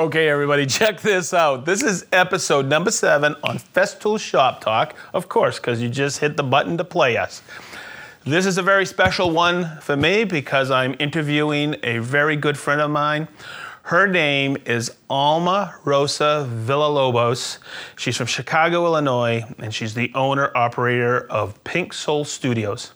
[0.00, 1.66] Okay, everybody, check this out.
[1.66, 6.38] This is episode number seven on Festool Shop Talk, of course, because you just hit
[6.38, 7.42] the button to play us.
[8.24, 12.80] This is a very special one for me because I'm interviewing a very good friend
[12.80, 13.28] of mine.
[13.82, 17.58] Her name is Alma Rosa Villalobos.
[17.98, 22.94] She's from Chicago, Illinois, and she's the owner operator of Pink Soul Studios.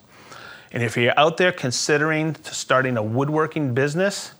[0.71, 4.33] And if you're out there considering starting a woodworking business,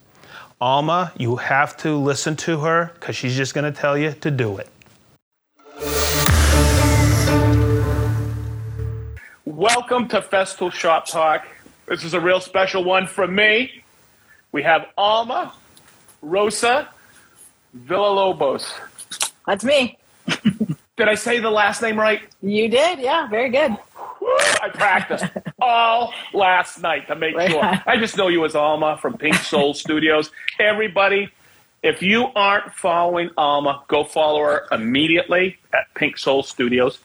[0.65, 4.31] Alma, you have to listen to her because she's just going to tell you to
[4.31, 4.67] do it.
[9.45, 11.47] Welcome to Festool Shop Talk.
[11.85, 13.83] This is a real special one from me.
[14.53, 15.53] We have Alma
[16.23, 16.89] Rosa
[17.85, 18.67] Villalobos.
[19.45, 19.99] That's me.
[20.97, 22.21] Did I say the last name right?
[22.41, 23.75] You did, yeah, very good.
[24.61, 25.25] I practiced
[25.59, 27.51] all last night to make Right.
[27.51, 27.63] sure.
[27.85, 30.31] I just know you as Alma from Pink Soul Studios.
[30.57, 31.29] Everybody,
[31.83, 36.99] if you aren't following Alma, go follow her immediately at Pink Soul Studios.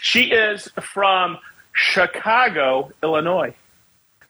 [0.00, 1.38] She is from
[1.72, 3.54] Chicago, Illinois.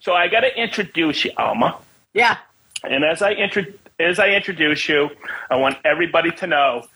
[0.01, 1.77] So I got to introduce you, Alma.
[2.15, 2.39] Yeah,
[2.83, 3.65] And as I intro-
[4.01, 5.11] as I introduce you,
[5.51, 6.87] I want everybody to know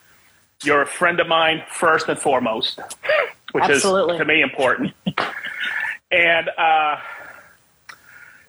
[0.64, 2.81] you're a friend of mine first and foremost,
[3.53, 4.14] which Absolutely.
[4.17, 4.92] is to me important.
[6.11, 6.97] and uh,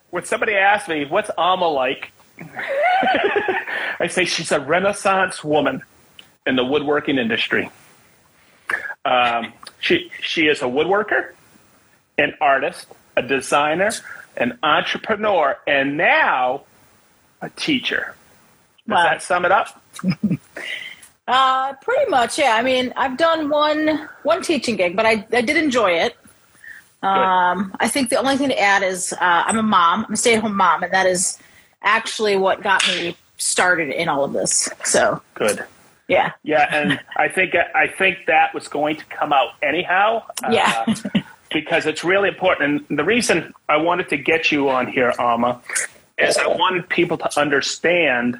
[0.09, 2.11] when somebody asks me, "What's Alma like?"
[3.99, 5.81] I say she's a Renaissance woman
[6.45, 7.69] in the woodworking industry.
[9.05, 11.33] Um, she she is a woodworker,
[12.17, 13.91] an artist, a designer,
[14.38, 16.63] an entrepreneur, and now
[17.41, 18.16] a teacher.
[18.88, 19.03] Does Wow.
[19.03, 19.81] that sum it up?
[21.30, 22.38] uh, pretty much.
[22.39, 26.16] Yeah, I mean, I've done one one teaching gig, but I I did enjoy it.
[27.02, 30.05] Um, I think the only thing to add is uh, I'm a mom.
[30.05, 31.38] I'm a stay at home mom, and that is
[31.81, 34.67] actually what got me started in all of this.
[34.83, 35.63] So Good.
[36.09, 40.23] yeah, Yeah, and I think I think that was going to come out anyhow.
[40.44, 40.94] uh, Yeah.
[41.51, 42.85] because it's really important.
[42.90, 45.61] And the reason I wanted to get you on here, Alma,
[46.17, 48.40] is I wanted people to understand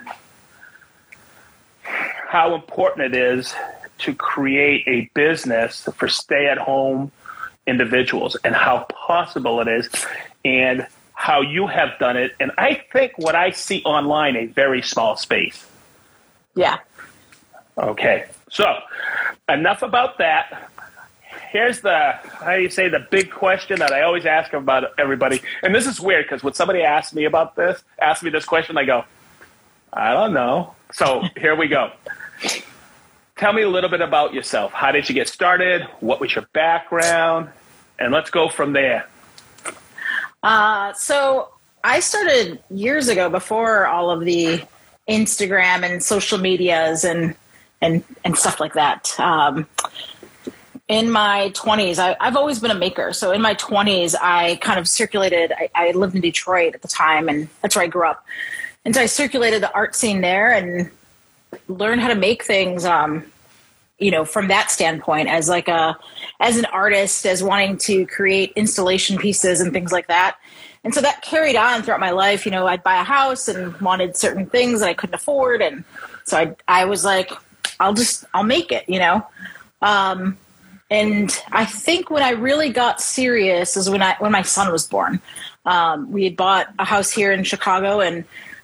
[2.30, 3.56] how important it is
[3.98, 7.12] to create a business for stay-at-home
[7.66, 9.90] individuals and how possible it is
[10.46, 12.36] and how you have done it.
[12.40, 15.66] And I think what I see online a very small space.
[16.56, 16.78] yeah.
[17.80, 18.66] Okay, so
[19.48, 20.70] enough about that.
[21.50, 25.42] Here's the how do you say the big question that I always ask about everybody,
[25.64, 28.78] and this is weird because when somebody asks me about this, asks me this question,
[28.78, 29.06] I go,
[29.92, 30.76] I don't know.
[30.92, 31.92] So here we go.
[33.38, 34.74] Tell me a little bit about yourself.
[34.74, 35.84] How did you get started?
[36.00, 37.50] What was your background?
[37.98, 39.08] And let's go from there.
[40.44, 41.50] Uh, so
[41.84, 44.64] I started years ago before all of the
[45.08, 47.36] Instagram and social medias and
[47.82, 49.18] and and stuff like that.
[49.20, 49.68] Um,
[50.88, 53.14] in my 20s, I, I've always been a maker.
[53.14, 55.52] So in my 20s, I kind of circulated.
[55.52, 58.26] I, I lived in Detroit at the time, and that's where I grew up.
[58.86, 60.90] And so I circulated the art scene there and
[61.68, 62.86] learned how to make things.
[62.86, 63.26] Um,
[64.00, 65.98] you know, from that standpoint, as like a
[66.40, 70.38] as an artist, as wanting to create installation pieces and things like that.
[70.86, 72.46] And so that carried on throughout my life.
[72.46, 75.84] You know, I'd buy a house and wanted certain things that I couldn't afford, and
[76.24, 77.32] so I I was like,
[77.80, 78.88] I'll just I'll make it.
[78.88, 79.28] You know.
[79.82, 80.38] Um,
[80.92, 84.88] and I think when I really got serious is when I when my son was
[84.88, 85.22] born.
[85.66, 88.24] Um, we had bought a house here in Chicago, and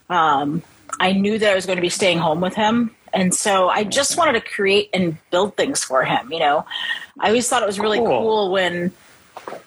[0.09, 0.61] um,
[0.99, 3.83] I knew that I was going to be staying home with him, and so I
[3.83, 6.31] just wanted to create and build things for him.
[6.31, 6.65] You know,
[7.19, 8.07] I always thought it was really Cool.
[8.07, 8.91] cool, when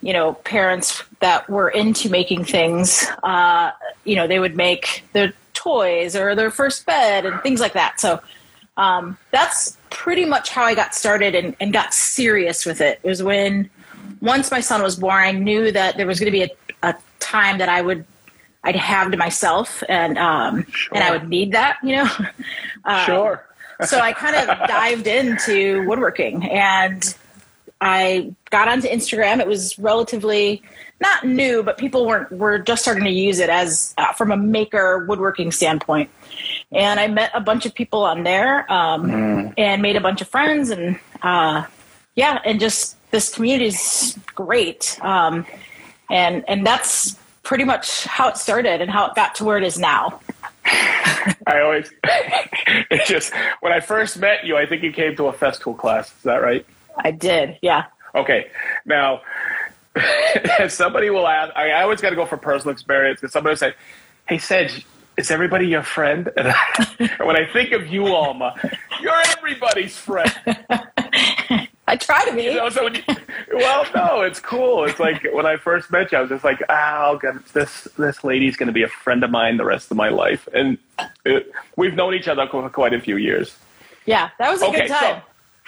[0.03, 3.73] you know parents that were into making things, uh,
[4.05, 8.01] you know, they would make their toys or their first bed and things like that.
[8.01, 8.21] So
[8.77, 13.01] um, that's pretty much how I got started and, and got serious with it.
[13.03, 13.69] It was when
[14.21, 16.51] once my son was born, I knew that there was going to be a,
[16.83, 18.05] a time that I would
[18.65, 22.09] I'd have to myself, and um, and I would need that, you know.
[22.85, 23.47] Uh, Sure.
[23.85, 27.03] so I kind of dived into woodworking, and
[27.81, 29.39] I got onto Instagram.
[29.41, 30.63] It was relatively
[31.01, 34.37] not new, but people weren't were just starting to use it as uh, from a
[34.37, 36.11] maker woodworking standpoint.
[36.73, 40.29] And I met a bunch of people on there, um, and made a bunch of
[40.29, 41.65] friends, and uh,
[42.17, 44.99] yeah, and just this community is great.
[45.03, 45.47] Um,
[46.11, 47.17] and and that's
[47.49, 50.21] pretty much how it started and how it got to where it is now.
[50.67, 55.33] I always, it's just, when I first met you, I think you came to a
[55.33, 56.15] Festool class.
[56.15, 56.67] Is that right?
[56.99, 57.87] I did, yeah.
[58.15, 58.51] Okay.
[58.85, 59.23] Now,
[59.97, 63.53] if somebody will ask, I I always got to go for personal experience because somebody
[63.53, 63.73] will say,
[64.29, 64.85] Hey, Sedge,
[65.17, 66.31] is everybody your friend?
[66.37, 68.57] And I, when I think of you, Alma,
[69.01, 70.31] you're everybody's friend.
[71.89, 72.43] I try to be.
[72.45, 73.03] You know, so you,
[73.55, 74.85] well, no, it's cool.
[74.85, 78.23] It's like when I first met you, I was just like, oh, God, this this
[78.25, 80.79] lady's going to be a friend of mine the rest of my life, and
[81.25, 83.57] it, we've known each other for quite a few years.
[84.07, 85.23] Yeah, that was a Okay, good time.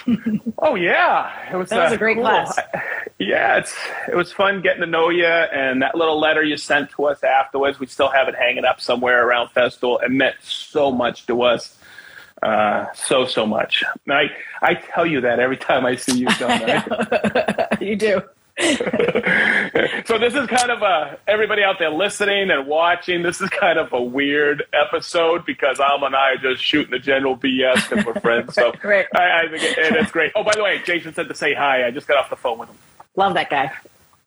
[0.06, 1.68] so oh yeah, it was.
[1.70, 2.24] That was uh, a great cool.
[2.24, 2.58] class.
[2.58, 2.82] I-
[3.18, 3.74] yeah, it's
[4.08, 7.22] it was fun getting to know you, and that little letter you sent to us
[7.22, 7.78] afterwards.
[7.78, 10.02] We still have it hanging up somewhere around Festool.
[10.02, 11.76] It meant so much to us,
[12.42, 13.82] uh, so so much.
[14.06, 14.30] And I
[14.62, 18.22] I tell you that every time I see you, don't you do.
[18.60, 23.22] so this is kind of a everybody out there listening and watching.
[23.22, 26.98] This is kind of a weird episode because Alma and I are just shooting the
[26.98, 28.54] general BS because we're friends.
[28.54, 29.06] So Right.
[29.14, 30.32] I, I think it, and it's great.
[30.34, 31.86] Oh, by the way, Jason said to say hi.
[31.86, 32.76] I just got off the phone with him.
[33.16, 33.70] Love that guy.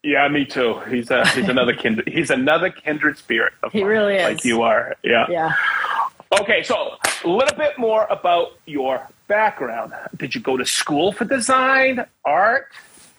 [0.01, 0.79] Yeah, me too.
[0.89, 2.09] He's a, he's another kindred.
[2.09, 3.53] He's another kindred spirit.
[3.63, 4.23] Of He mine, really is.
[4.23, 4.95] Like you are.
[5.03, 5.27] Yeah.
[5.29, 5.53] Yeah.
[6.41, 9.93] Okay, so a little bit more about your background.
[10.17, 12.69] Did you go to school for design, art?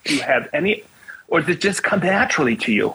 [0.05, 0.83] Do you have any,
[1.29, 2.91] or did it just come naturally to you?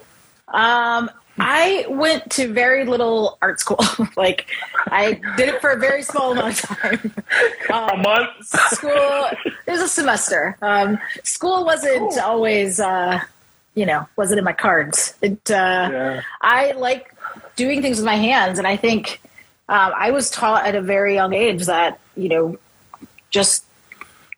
[0.50, 3.80] Um, I went to very little art school.
[4.18, 4.48] like,
[4.88, 7.14] I did it for a very small amount of time.
[7.70, 8.30] A Um, month.
[8.44, 10.58] school, it was a semester.
[10.62, 12.20] Um, school wasn't Cool.
[12.20, 13.22] always, uh,
[13.76, 15.14] you know, wasn't in my cards.
[15.22, 16.22] It, uh, Yeah.
[16.42, 17.14] I like
[17.56, 19.22] doing things with my hands, and I think
[19.70, 22.58] um, I was taught at a very young age that you know,
[23.30, 23.66] just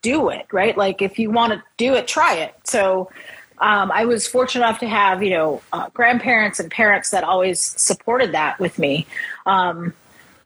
[0.01, 0.77] do it, right?
[0.77, 2.55] Like if you want to do it, try it.
[2.63, 3.11] So
[3.59, 7.61] um, I was fortunate enough to have you know uh, grandparents and parents that always
[7.61, 9.07] supported that with me.
[9.45, 9.93] Um,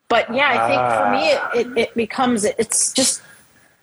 [0.07, 3.21] but yeah, I think for me, it, it, it becomes it's just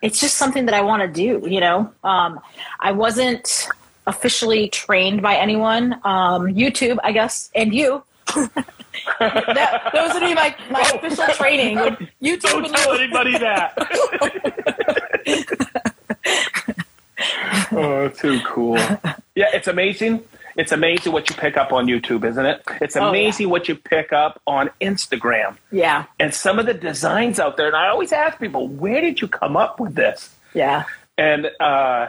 [0.03, 1.49] it's just something that I want to do.
[1.49, 2.41] You know, um,
[2.81, 3.69] I wasn't
[4.07, 5.95] officially trained by anyone.
[6.05, 8.05] Um, YouTube, I guess, and you.
[9.19, 11.77] that, those would be my, my official training.
[12.23, 13.05] YouTube Don't and tell you.
[13.05, 13.75] anybody that.
[17.73, 18.77] oh, too cool.
[19.35, 20.23] Yeah, it's amazing.
[20.57, 22.63] It's amazing what you pick up on YouTube, isn't it?
[22.83, 23.09] It's Oh, yeah.
[23.09, 27.69] amazing what you pick up on Instagram Yeah, and some of the designs out there.
[27.69, 30.35] And I always ask people, where did you come up with this?
[30.55, 30.85] yeah,
[31.17, 32.09] And uh,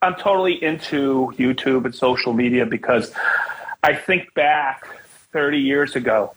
[0.00, 3.12] I'm totally into YouTube and social media because
[3.82, 4.86] I think back
[5.32, 6.34] 30 years ago,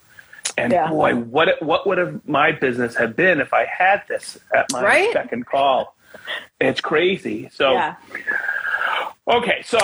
[0.56, 0.88] and Yeah.
[0.88, 4.82] boy, what what would have my business have been if I had this at my
[4.82, 5.14] Right?
[5.14, 5.94] beck and call?
[6.60, 7.48] It's crazy.
[7.52, 7.94] So yeah.
[9.28, 9.78] okay, so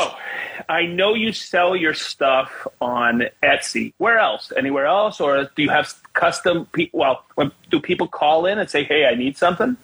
[0.69, 3.93] I know you sell your stuff on Etsy.
[3.99, 4.53] Where else?
[4.57, 6.67] Anywhere else, or do you have custom?
[6.73, 7.25] Pe- well,
[7.71, 9.77] do people call in and say, "Hey, I need something"?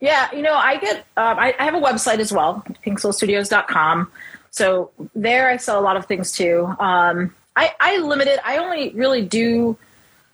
[0.00, 4.10] Yeah, you know, I get, um, I, I have a website as well, pinksoulstudios.com.
[4.50, 6.66] So there I sell a lot of things too.
[6.78, 8.40] Um, I, I limit it.
[8.44, 9.76] I only really do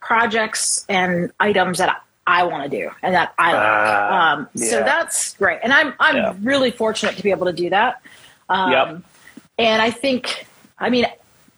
[0.01, 3.63] projects and items that I want to do and that I like.
[3.63, 5.61] Ah, um, So that's great.
[5.63, 6.35] And I'm, I'm Yeah.
[6.43, 8.01] really fortunate to be able to do that.
[8.49, 9.03] Um, yep.
[9.59, 10.47] And I think,
[10.79, 11.07] I mean,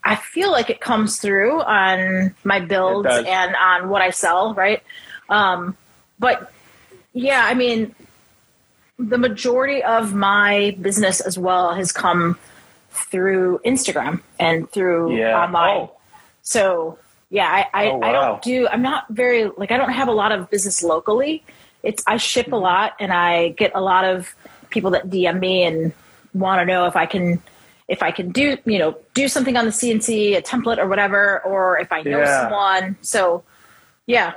[0.04, 4.82] I feel like it comes through on my builds and on what I sell, right?
[5.28, 5.76] Um,
[6.18, 6.50] but
[7.12, 7.94] yeah, I mean,
[8.98, 12.36] the majority of my business as well has come
[12.92, 15.42] through Instagram and through Yeah.
[15.44, 15.80] online.
[15.88, 15.96] Oh,
[16.42, 16.98] So
[17.30, 18.68] yeah, I I, Oh, I don't do.
[18.68, 21.42] I'm not very like I don't have a lot of business locally.
[21.82, 24.34] It's I ship a lot and I get a lot of
[24.70, 25.92] people that DM me and
[26.34, 27.42] want to know if I can
[27.88, 31.40] if I can do you know do something on the CNC a template or whatever
[31.44, 32.40] or if I know Yeah.
[32.40, 32.96] someone.
[33.02, 33.42] So
[34.06, 34.32] yeah,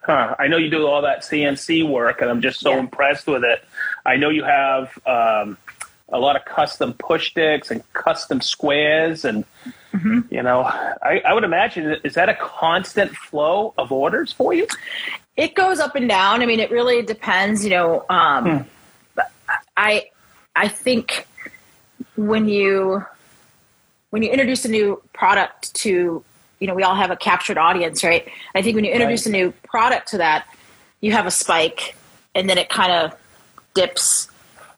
[0.00, 0.34] Huh.
[0.38, 2.78] I know you do all that CNC work, and I'm just so Yeah.
[2.78, 3.62] impressed with it.
[4.06, 5.58] I know you have um,
[6.10, 9.44] a lot of custom push sticks and custom squares, and
[9.94, 10.20] Mm-hmm.
[10.32, 14.66] you know, I, I would imagine is that a constant flow of orders for you?
[15.34, 16.42] it goes up and down.
[16.42, 17.64] I mean, it really depends.
[17.64, 18.66] You know, um,
[19.14, 19.30] but
[19.78, 20.10] I
[20.54, 21.26] I think
[22.16, 23.02] when you
[24.10, 26.22] when you introduce a new product to
[26.60, 28.28] you know we all have a captured audience, right?
[28.54, 29.34] I think when you introduce Right.
[29.34, 30.46] a new product to that,
[31.00, 31.96] you have a spike,
[32.34, 33.14] and then it kind of
[33.74, 34.28] dips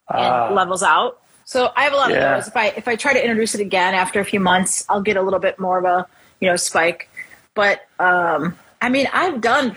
[0.09, 0.53] and Ah.
[0.53, 1.20] levels out.
[1.51, 2.37] So I have a lot Yeah.
[2.37, 2.47] of those.
[2.47, 5.17] If I if I try to introduce it again after a few months, I'll get
[5.17, 6.07] a little bit more of a
[6.39, 7.09] you know spike.
[7.55, 9.75] But um, I mean, I've done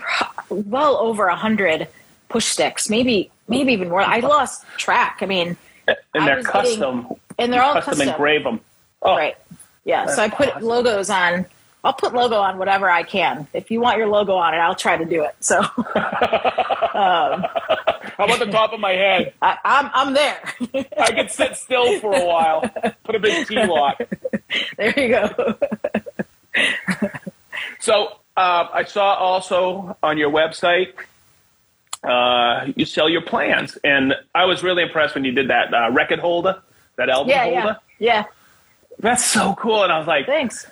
[0.49, 1.89] well over a hundred
[2.29, 3.99] push sticks, maybe maybe even more.
[3.99, 5.17] I lost track.
[5.19, 8.07] I mean, And I they're was getting- custom, and they're all custom, custom.
[8.07, 8.61] engrave them.
[9.01, 9.35] Oh, right?
[9.83, 10.05] Yeah.
[10.05, 10.63] So I put awesome.
[10.63, 11.45] logos on.
[11.83, 13.47] I'll put logo on whatever I can.
[13.53, 15.35] If you want your logo on it, I'll try to do it.
[15.41, 15.59] So
[18.17, 19.33] How about the top of my head?
[19.41, 20.39] I, I'm I'm there.
[20.97, 22.61] I could sit still for a while.
[23.03, 23.99] Put a big T lock.
[24.77, 25.57] there you go.
[27.79, 30.93] So uh, I saw also on your website
[32.03, 35.91] uh, you sell your plans, and I was really impressed when you did that uh,
[35.91, 36.61] record holder,
[36.97, 37.77] that album Yeah, holder.
[37.99, 38.23] yeah, yeah.
[38.99, 40.67] That's so cool, and I was like, Thanks.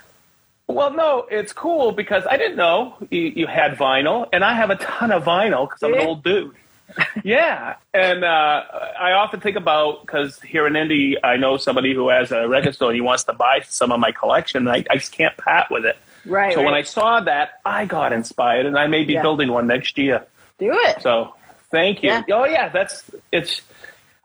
[0.67, 4.69] Well, no, it's cool because I didn't know you, you had vinyl, and I have
[4.69, 6.55] a ton of vinyl because I'm an old dude.
[7.23, 8.63] yeah, and uh,
[8.99, 12.75] I often think about because here in Indy, I know somebody who has a record
[12.75, 14.67] store and he wants to buy some of my collection.
[14.67, 15.97] And I, I just can't pat with it.
[16.25, 16.53] Right.
[16.53, 19.21] So when I saw that, I got inspired, and I may be Yeah.
[19.21, 20.25] building one next year.
[20.59, 21.01] do it.
[21.01, 21.35] So
[21.71, 22.09] thank you.
[22.09, 22.23] Yeah.
[22.31, 23.61] Oh yeah, that's it's.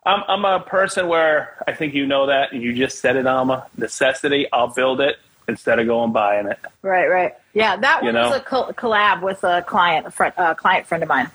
[0.05, 3.27] I'm I'm a person where I think you know that, and you just said it,
[3.27, 3.67] Alma.
[3.77, 4.47] Necessity.
[4.53, 5.17] I'll build it
[5.49, 6.59] instead of going buying it.
[6.83, 7.35] Right, right.
[7.55, 8.29] Yeah, that You one know?
[8.31, 11.31] was a col- collab with a client, a friend, a client friend of mine.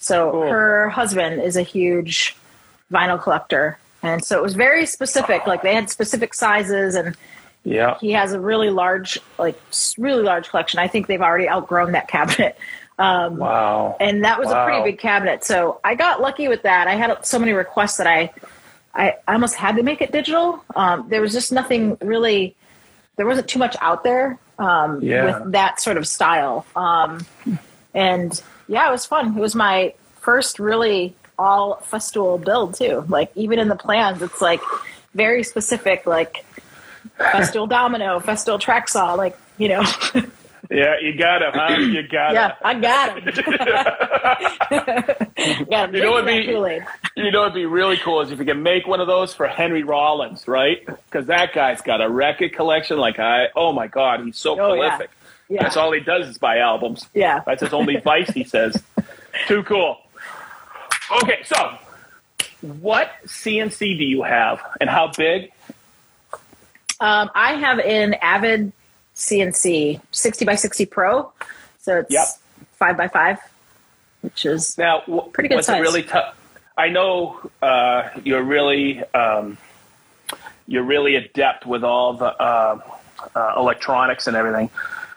[0.00, 0.48] So Cool.
[0.50, 2.34] her husband is a huge
[2.92, 5.46] vinyl collector, and so it was very specific.
[5.46, 7.14] Like they had specific sizes, and
[7.64, 7.96] Yeah.
[8.00, 9.60] he has a really large, like
[9.98, 10.80] really large collection.
[10.80, 12.56] I think they've already outgrown that cabinet.
[12.98, 13.96] Um, Wow.
[14.00, 15.44] and that was a pretty big cabinet.
[15.44, 16.86] So I got lucky with that.
[16.88, 18.30] I had so many requests that I,
[18.94, 20.62] I almost had to make it digital.
[20.76, 22.54] Um, there was just nothing really,
[23.16, 25.24] there wasn't too much out there um, Yeah.
[25.40, 26.66] with that sort of style.
[26.76, 27.24] Um,
[27.94, 29.36] and yeah, it was fun.
[29.36, 33.04] It was my first really all Festool build too.
[33.08, 34.60] Like even in the plans, it's like
[35.14, 36.44] very specific, like
[37.18, 39.82] Festool domino, Festool track saw, like you know.
[40.72, 41.78] Yeah, you got him, huh?
[41.78, 42.34] You got him.
[42.36, 42.54] yeah, him.
[42.62, 43.24] I got him.
[43.26, 43.32] him.
[45.94, 46.84] You know what'd be- Kool-Aid.
[47.16, 49.48] You know, it'd be really cool is if you can make one of those for
[49.48, 50.86] Henry Rollins, right?
[50.86, 52.98] Because that guy's got a record collection.
[52.98, 55.10] Like I, oh my god, he's so Oh, prolific.
[55.10, 55.19] Yeah.
[55.58, 57.06] That's all he does is buy albums.
[57.14, 57.40] Yeah.
[57.46, 58.82] That's his only vice, he says.
[59.48, 59.98] Too cool.
[61.22, 61.76] Okay, so
[62.80, 65.50] what CNC do you have, and how big?
[67.00, 68.72] Um, I have an Avid
[69.16, 71.32] CNC 60 by 60 Pro,
[71.80, 72.26] so it's Yep.
[72.74, 73.38] five by five,
[74.20, 75.78] which is Now, w- Pretty good was size.
[75.78, 76.36] it really tough?
[76.76, 79.58] I know uh, you're really um,
[80.66, 82.78] you're really adept with all the uh,
[83.34, 84.70] uh, electronics and everything.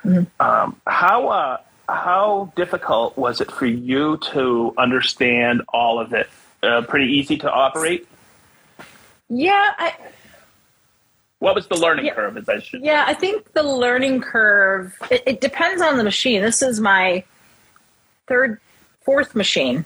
[0.06, 0.42] Mm-hmm.
[0.46, 1.58] Um, how uh,
[1.90, 6.30] how difficult was it for you to understand all of it?
[6.62, 8.08] Uh, pretty easy to operate.
[9.30, 9.94] yeah, I,
[11.40, 12.14] What was the learning Yeah.
[12.16, 12.38] curve?
[12.38, 12.84] As I should.
[12.84, 13.04] yeah.
[13.08, 14.96] I think the learning curve.
[15.12, 16.42] It, it depends on the machine.
[16.42, 17.24] This is my
[18.28, 18.60] third,
[19.02, 19.84] fourth machine,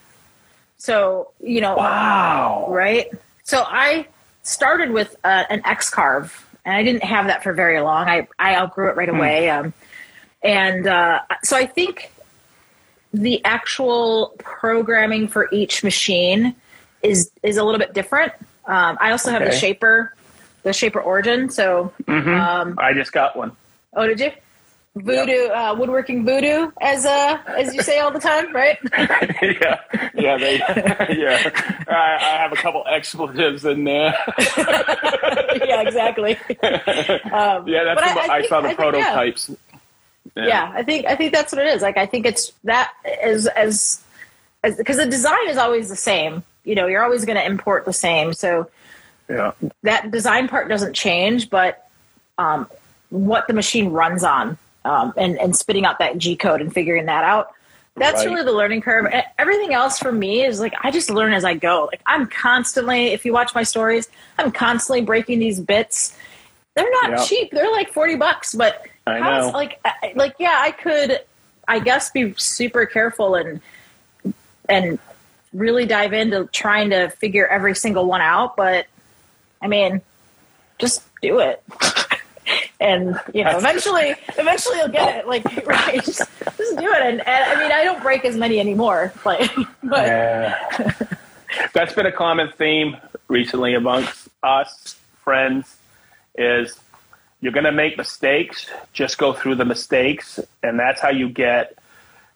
[0.77, 1.75] so you know.
[1.77, 2.67] Wow.
[2.69, 3.07] right?
[3.43, 4.07] So I
[4.43, 8.07] started with uh, an X-Carve, and I didn't have that for very long.
[8.07, 9.73] I I outgrew it right away, um,
[10.43, 12.11] and uh, so I think
[13.13, 16.55] the actual programming for each machine
[17.03, 18.33] is is a little bit different.
[18.65, 20.13] Um, I also have the Shaper,
[20.63, 21.49] the Shaper Origin.
[21.49, 23.51] So, um, I just got one.
[23.93, 24.31] oh, did you?
[24.95, 28.79] Voodoo, uh, woodworking voodoo, as uh, as you say all the time, right?
[28.97, 29.79] yeah,
[30.15, 30.57] yeah, they,
[31.15, 31.51] yeah.
[31.87, 34.17] I, I have a couple expletives in there.
[34.57, 36.35] yeah, exactly.
[37.31, 39.13] Um, Yeah, that's I- I I, think- saw the I think, yeah.
[40.37, 40.73] Prototypes.
[40.73, 43.47] yeah i think i think that's what it is like i think it's that as
[43.47, 44.03] as
[44.63, 47.85] as because the design is always the same you know you're always going to import
[47.85, 48.69] the same so
[49.29, 49.51] yeah.
[49.83, 51.89] that design part doesn't change but
[52.37, 52.67] um
[53.09, 57.05] what the machine runs on um and and spitting out that g code and figuring
[57.05, 57.53] that out
[57.95, 58.31] that's Right.
[58.31, 61.53] really the learning curve everything else for me is like i just learn as i
[61.53, 66.15] go like i'm constantly if you watch my stories i'm constantly breaking these bits
[66.77, 67.23] they're not Yeah.
[67.25, 69.51] cheap they're like 40 bucks but I know.
[69.51, 69.79] Like,
[70.15, 71.21] like, yeah, I could,
[71.65, 73.61] I guess, be super careful and
[74.67, 74.99] and
[75.53, 78.57] really dive into trying to figure every single one out.
[78.57, 78.85] But
[79.61, 80.01] I mean,
[80.77, 81.63] just do it,
[82.81, 85.25] and you know, eventually, eventually you'll get it.
[85.27, 86.03] Like, right?
[86.03, 86.23] Just,
[86.57, 87.01] just do it.
[87.01, 89.13] And, and I mean, I don't break as many anymore.
[89.25, 89.49] Like,
[89.83, 90.93] but Yeah.
[91.73, 92.97] That's been a common theme
[93.29, 95.76] recently amongst us friends
[96.37, 96.79] is
[97.41, 101.77] you're going to make mistakes, just go through the mistakes and that's how you get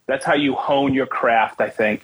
[0.08, 2.04] that's how you hone your craft, I think.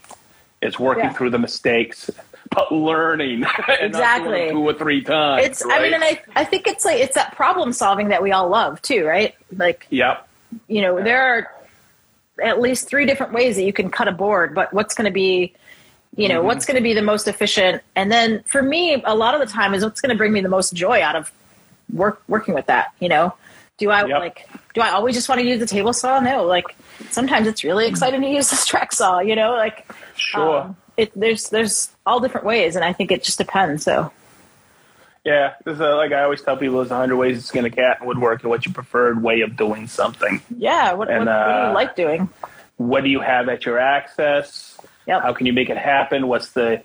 [0.61, 1.13] Is working Yeah.
[1.13, 2.09] through the mistakes,
[2.49, 4.49] but learning and not doing Exactly.
[4.49, 5.45] two or three times.
[5.45, 5.63] it's.
[5.65, 8.49] I mean, and I, I think it's like it's that problem solving that we all
[8.49, 9.35] love too, right?
[9.55, 10.27] Like, Yep.
[10.67, 11.51] you know, there are
[12.43, 15.11] at least three different ways that you can cut a board, but what's going to
[15.11, 15.53] be,
[16.15, 16.47] you know, mm-hmm.
[16.47, 17.83] what's going to be the most efficient?
[17.95, 20.41] And then for me, a lot of the time is what's going to bring me
[20.41, 21.31] the most joy out of
[21.91, 22.94] work working with that.
[23.00, 23.34] You know,
[23.77, 24.20] do I Yep.
[24.20, 24.50] like?
[24.74, 26.20] Do I always just want to use the table saw?
[26.20, 26.75] No, like
[27.12, 29.20] sometimes it's really exciting to use this track saw.
[29.20, 30.62] You know, like Sure.
[30.62, 33.84] um, it, there's there's all different ways, and I think it just depends.
[33.84, 34.12] So
[35.25, 37.70] Yeah, there's a, like I always tell people, there's a hundred ways to skin a
[37.70, 38.50] cat in woodworking.
[38.50, 40.41] What's your preferred way of doing something?
[40.58, 40.94] Yeah.
[40.94, 42.29] What, And, what, what do uh, you like doing?
[42.77, 44.79] What do you have at your access?
[45.08, 45.22] Yep.
[45.24, 46.27] How can you make it happen?
[46.27, 46.82] What's the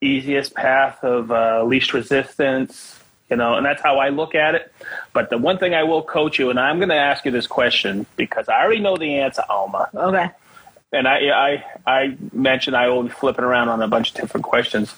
[0.00, 2.98] easiest path of uh, least resistance?
[3.28, 4.72] You know, and that's how I look at it.
[5.12, 7.46] But the one thing I will coach you, and I'm going to ask you this
[7.48, 9.88] question because I already know the answer, Alma.
[9.92, 10.30] Okay.
[10.92, 14.44] And I, I, I mentioned I will be flipping around on a bunch of different
[14.44, 14.94] questions.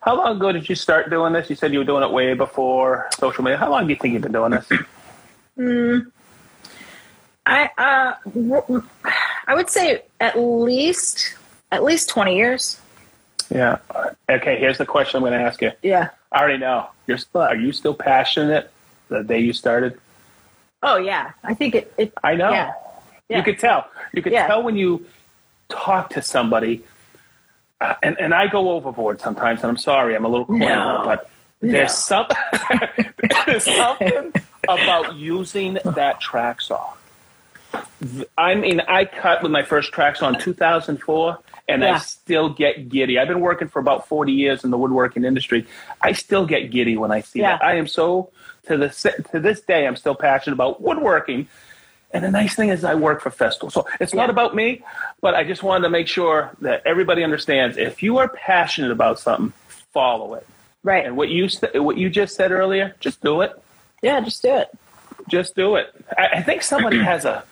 [0.00, 1.50] How long ago did you start doing this?
[1.50, 3.56] You said you were doing it way before social media.
[3.58, 4.70] How long do you think you've been doing this?
[7.46, 8.80] I uh,
[9.46, 11.34] I would say at least
[11.72, 12.80] at least twenty years.
[13.50, 13.78] Yeah.
[14.28, 14.58] Okay.
[14.58, 15.72] Here's the question I'm going to ask you.
[15.82, 16.10] Yeah.
[16.32, 16.88] I already know.
[17.06, 17.18] You're.
[17.34, 18.70] Are you still passionate
[19.08, 19.98] the day you started?
[20.82, 21.32] Oh yeah.
[21.42, 21.92] I think it.
[21.96, 22.50] it I know.
[22.50, 22.72] Yeah.
[23.28, 23.38] Yeah.
[23.38, 23.88] You could tell.
[24.12, 24.46] You could Yeah.
[24.46, 25.06] tell when you
[25.68, 26.84] talk to somebody.
[27.80, 31.02] Uh, and and I go overboard sometimes, and I'm sorry, I'm a little corny, No.
[31.04, 31.30] but
[31.62, 31.72] No.
[31.72, 32.36] there's something
[33.46, 34.32] there's something
[34.68, 36.92] about using that track saw.
[38.36, 41.38] I mean, I cut with my first tracks on 2004,
[41.68, 43.18] and I still get giddy.
[43.18, 45.66] I've been working for about 40 years in the woodworking industry.
[46.00, 47.56] I still get giddy when I see Yeah.
[47.58, 47.64] that.
[47.64, 48.30] I am so
[48.66, 51.48] to this to this day, I'm still passionate about woodworking.
[52.10, 54.82] And the nice thing is, I work for Festool, so it's not about me.
[55.20, 59.18] But I just wanted to make sure that everybody understands: if you are passionate about
[59.18, 59.52] something,
[59.92, 60.46] follow it.
[60.82, 61.04] Right.
[61.04, 63.52] And what you what you just said earlier, just do it.
[64.02, 64.20] Yeah.
[64.20, 64.68] Just do it.
[65.28, 65.92] Just do it.
[66.16, 67.44] I, I think somebody has a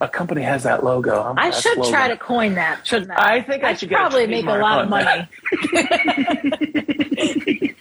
[0.00, 1.22] a company has that logo.
[1.22, 1.90] I'm- I should logo.
[1.90, 3.36] try to coin that, shouldn't I?
[3.36, 5.28] I think I I'd should probably make a lot of money.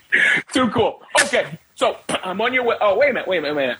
[0.53, 1.01] Too cool.
[1.25, 2.75] Okay, so I'm on your way.
[2.79, 3.27] Oh, wait a minute.
[3.27, 3.55] Wait a minute.
[3.55, 3.77] Wait a minute.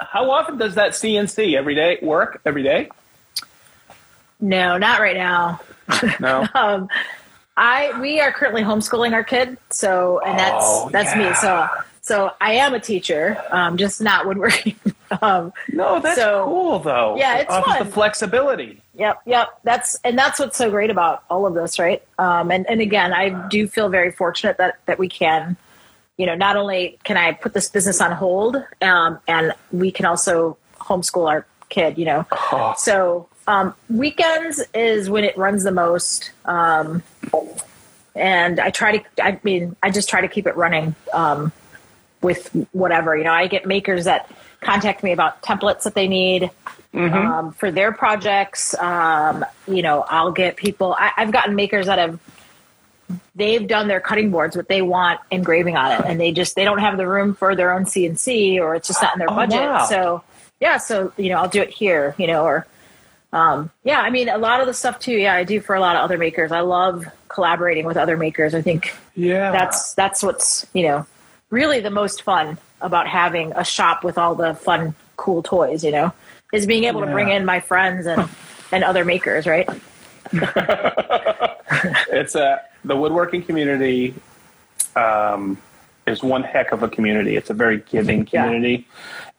[0.00, 2.40] How often does that CNC every day work?
[2.46, 2.88] Every day?
[4.40, 5.60] No, not right now.
[6.20, 6.46] No.
[6.54, 6.88] Um,
[7.56, 11.34] I we are currently homeschooling our kid, so and that's Oh, that's me.
[11.34, 11.66] So
[12.08, 14.76] so I am a teacher, um, just not woodworking.
[15.22, 17.16] um, No, that's So- cool though.
[17.18, 17.86] Yeah, it's offers fun.
[17.86, 18.80] the flexibility.
[18.94, 19.48] Yep, yep.
[19.62, 22.02] That's and that's what's so great about all of this, right?
[22.18, 25.56] Um, and and again, I do feel very fortunate that that we can,
[26.16, 30.04] you know, not only can I put this business on hold, um, and we can
[30.06, 32.26] also homeschool our kid, you know.
[32.32, 32.74] Oh.
[32.76, 37.02] So um, weekends is when it runs the most, um,
[38.16, 39.04] and I try to.
[39.22, 41.52] I mean, I just try to keep it running um,
[42.22, 43.32] with whatever you know.
[43.32, 46.50] I get makers that contact me about templates that they need
[46.94, 48.74] um, for their projects.
[48.78, 50.96] Um, you know, I'll get people.
[50.98, 52.18] I, I've gotten makers that have
[53.34, 56.64] they've done their cutting boards, but they want engraving on it, and they just they
[56.64, 59.34] don't have the room for their own CNC, or it's just not in their Oh,
[59.36, 59.60] budget.
[59.60, 59.86] wow.
[59.86, 60.22] So
[60.60, 62.14] yeah, so you know, I'll do it here.
[62.18, 62.66] You know, or
[63.32, 65.12] um, yeah, I mean, a lot of the stuff too.
[65.12, 66.50] Yeah, I do for a lot of other makers.
[66.52, 68.54] I love collaborating with other makers.
[68.54, 69.52] I think Yeah.
[69.52, 71.06] that's that's what's you know
[71.50, 75.90] really the most fun about having a shop with all the fun cool toys you
[75.90, 76.12] know
[76.52, 78.28] is being able to bring in my friends and
[78.70, 79.68] and other makers right
[82.10, 84.14] it's a the woodworking community
[84.94, 85.58] um,
[86.06, 87.36] is one heck of a community.
[87.36, 88.44] It's a very giving Yeah.
[88.44, 88.86] community,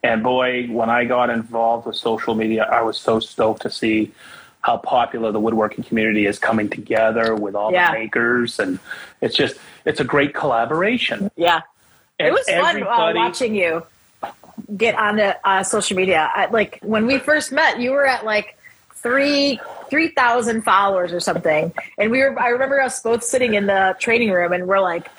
[0.03, 4.11] and boy, when I got involved with social media, I was so stoked to see
[4.61, 7.91] how popular the woodworking community is coming together with all Yeah.
[7.93, 8.79] the makers, and
[9.21, 11.29] it's just it's a great collaboration.
[11.35, 11.61] yeah
[12.19, 13.83] it was fun uh, watching you
[14.77, 16.29] get onto uh, social media.
[16.33, 18.57] I, like when we first met you were at like
[18.93, 21.73] three three thousand followers or something.
[21.97, 25.09] And we were i remember us both sitting in the training room and we're like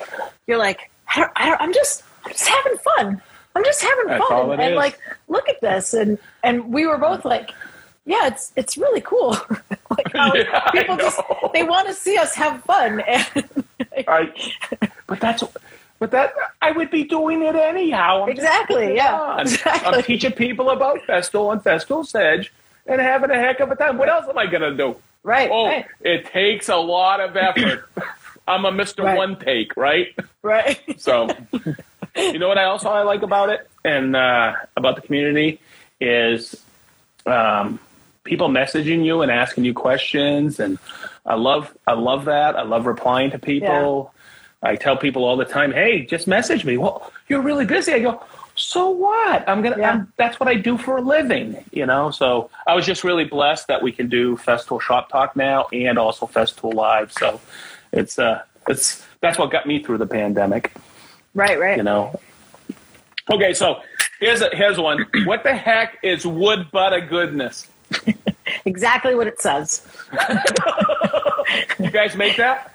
[0.47, 3.21] you're like I don't, I don't, i'm just i'm just having fun.
[3.53, 4.59] I'm just having That's fun.
[4.59, 4.77] and is.
[4.77, 5.93] like look at this.
[5.93, 7.51] And and we were both like
[8.05, 9.37] yeah it's it's really cool.
[9.91, 11.19] Like how Yeah, people just
[11.51, 13.03] they want to see us have fun.
[13.93, 14.31] And I,
[15.05, 15.43] but that's
[16.01, 16.33] but that
[16.63, 18.23] I would be doing it anyhow.
[18.23, 19.87] I'm Exactly, yeah, exactly.
[19.87, 22.51] I'm teaching people about Festool and Festool Sedge
[22.87, 23.99] and having a heck of a time.
[23.99, 24.95] What else am I gonna do?
[25.23, 27.87] right Oh, right it takes a lot of effort.
[28.47, 29.03] I'm a Mr.
[29.03, 29.15] Right.
[29.15, 30.07] One Take, right?
[30.41, 31.29] right So,
[32.15, 35.59] you know what I also I like about it and uh, about the community
[35.99, 36.55] is
[37.27, 37.79] um,
[38.23, 40.79] people messaging you and asking you questions, and
[41.27, 42.55] I love I love that.
[42.55, 44.13] I love replying to people.
[44.63, 47.93] I tell people all the time, "Hey, just message me." Well, you're really busy.
[47.93, 48.23] I go.
[48.55, 49.47] So what?
[49.47, 49.77] I'm gonna.
[49.77, 49.91] Yeah.
[49.91, 52.11] I'm, that's what I do for a living, you know.
[52.11, 55.97] So I was just really blessed that we can do Festool Shop Talk now and
[55.97, 57.11] also Festool Live.
[57.11, 57.41] So
[57.91, 60.71] it's uh, it's that's what got me through the pandemic
[61.33, 62.19] right right you know.
[63.31, 63.81] Okay, so
[64.19, 65.05] here's a here's one.
[65.25, 67.67] What the heck is wood butter goodness?
[68.65, 69.85] exactly what it says
[71.79, 72.73] You guys make that?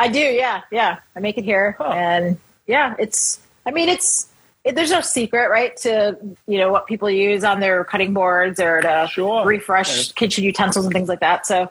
[0.00, 0.98] I do, yeah, yeah.
[1.14, 1.90] I make it here, Huh.
[1.94, 3.38] and yeah, it's.
[3.66, 4.28] I mean, it's.
[4.64, 8.58] It, there's no secret, right, to you know what people use on their cutting boards
[8.60, 9.44] or to Sure.
[9.46, 11.46] refresh kitchen utensils and things like that.
[11.46, 11.70] So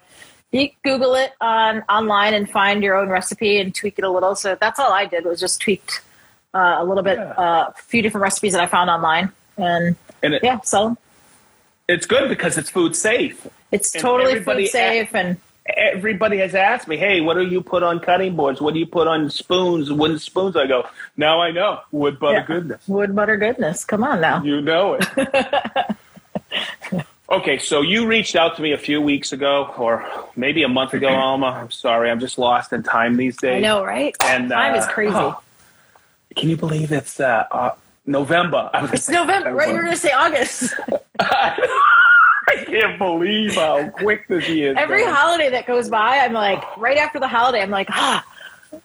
[0.52, 4.36] you Google it on online and find your own recipe and tweak it a little.
[4.36, 6.02] So that's all I did was just tweaked
[6.56, 7.32] uh, a little bit, Yeah.
[7.32, 10.98] uh, a few different recipes that I found online, and And it, yeah, so
[11.88, 13.46] it's good because it's food safe.
[13.72, 15.38] it's And totally food safe and
[15.78, 18.60] Everybody has asked me, "Hey, what do you put on cutting boards?
[18.62, 19.92] What do you put on spoons?
[19.92, 21.80] Wooden spoons?" I go, "Now I know.
[21.92, 22.46] Wood butter Yeah.
[22.46, 22.88] goodness.
[22.88, 23.86] wood butter goodness.
[23.86, 24.42] Come on now.
[24.44, 25.06] You know it."
[27.30, 30.06] okay, so you reached out to me a few weeks ago, or
[30.36, 31.48] maybe a month ago, Alma.
[31.48, 33.58] I'm sorry, I'm just lost in time these days.
[33.58, 34.16] I know, right?
[34.24, 35.14] And Time is uh, crazy.
[35.16, 35.40] oh,
[36.36, 37.72] can you believe it's uh, uh,
[38.06, 38.70] November?
[38.94, 39.70] It's November, right?
[39.70, 40.74] You were going to say August.
[42.50, 44.76] I can't believe how quick this is.
[44.78, 45.14] Every going.
[45.14, 48.26] holiday that goes by, I'm like, right after the holiday, I'm like, ah,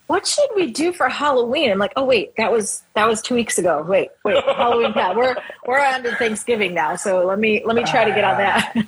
[0.06, 1.70] what should we do for Halloween?
[1.70, 3.84] I'm like, oh wait, that was that was two weeks ago.
[3.88, 4.92] Wait, wait, Halloween.
[4.96, 8.24] Yeah, we're we're on to Thanksgiving now, so let me let me try to get
[8.24, 8.74] on that.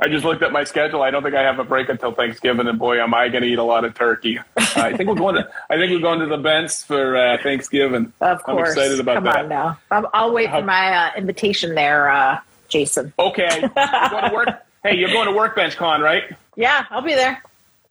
[0.00, 1.02] I just looked at my schedule.
[1.02, 3.48] I don't think I have a break until Thanksgiving, and boy, am I going to
[3.48, 4.38] eat a lot of turkey.
[4.38, 4.42] Uh,
[4.76, 5.48] I think we're going to.
[5.70, 8.12] I think we're going to the Bents for uh, Thanksgiving.
[8.20, 9.36] Of I'm course, excited about come that.
[9.44, 9.78] on now.
[9.90, 12.40] I'll, I'll wait How- for my uh, invitation there, uh,
[12.74, 13.12] Jason.
[13.18, 13.68] Okay, you're
[14.10, 14.48] going to work.
[14.84, 16.24] Hey, you're going to Workbench Con, right?
[16.56, 17.42] Yeah, I'll be there.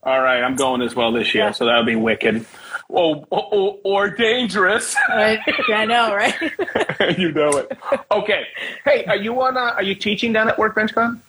[0.04, 1.52] All right, I'm going as well this year, Yeah.
[1.52, 2.46] so that'll be wicked.
[2.88, 4.96] Oh, or, or, or dangerous.
[5.10, 5.40] Right?
[5.68, 6.36] yeah, I know, right?
[7.18, 7.76] you know it.
[8.12, 8.46] Okay.
[8.86, 9.58] Hey, are you on?
[9.58, 11.20] Uh, are you teaching down at Workbench Con?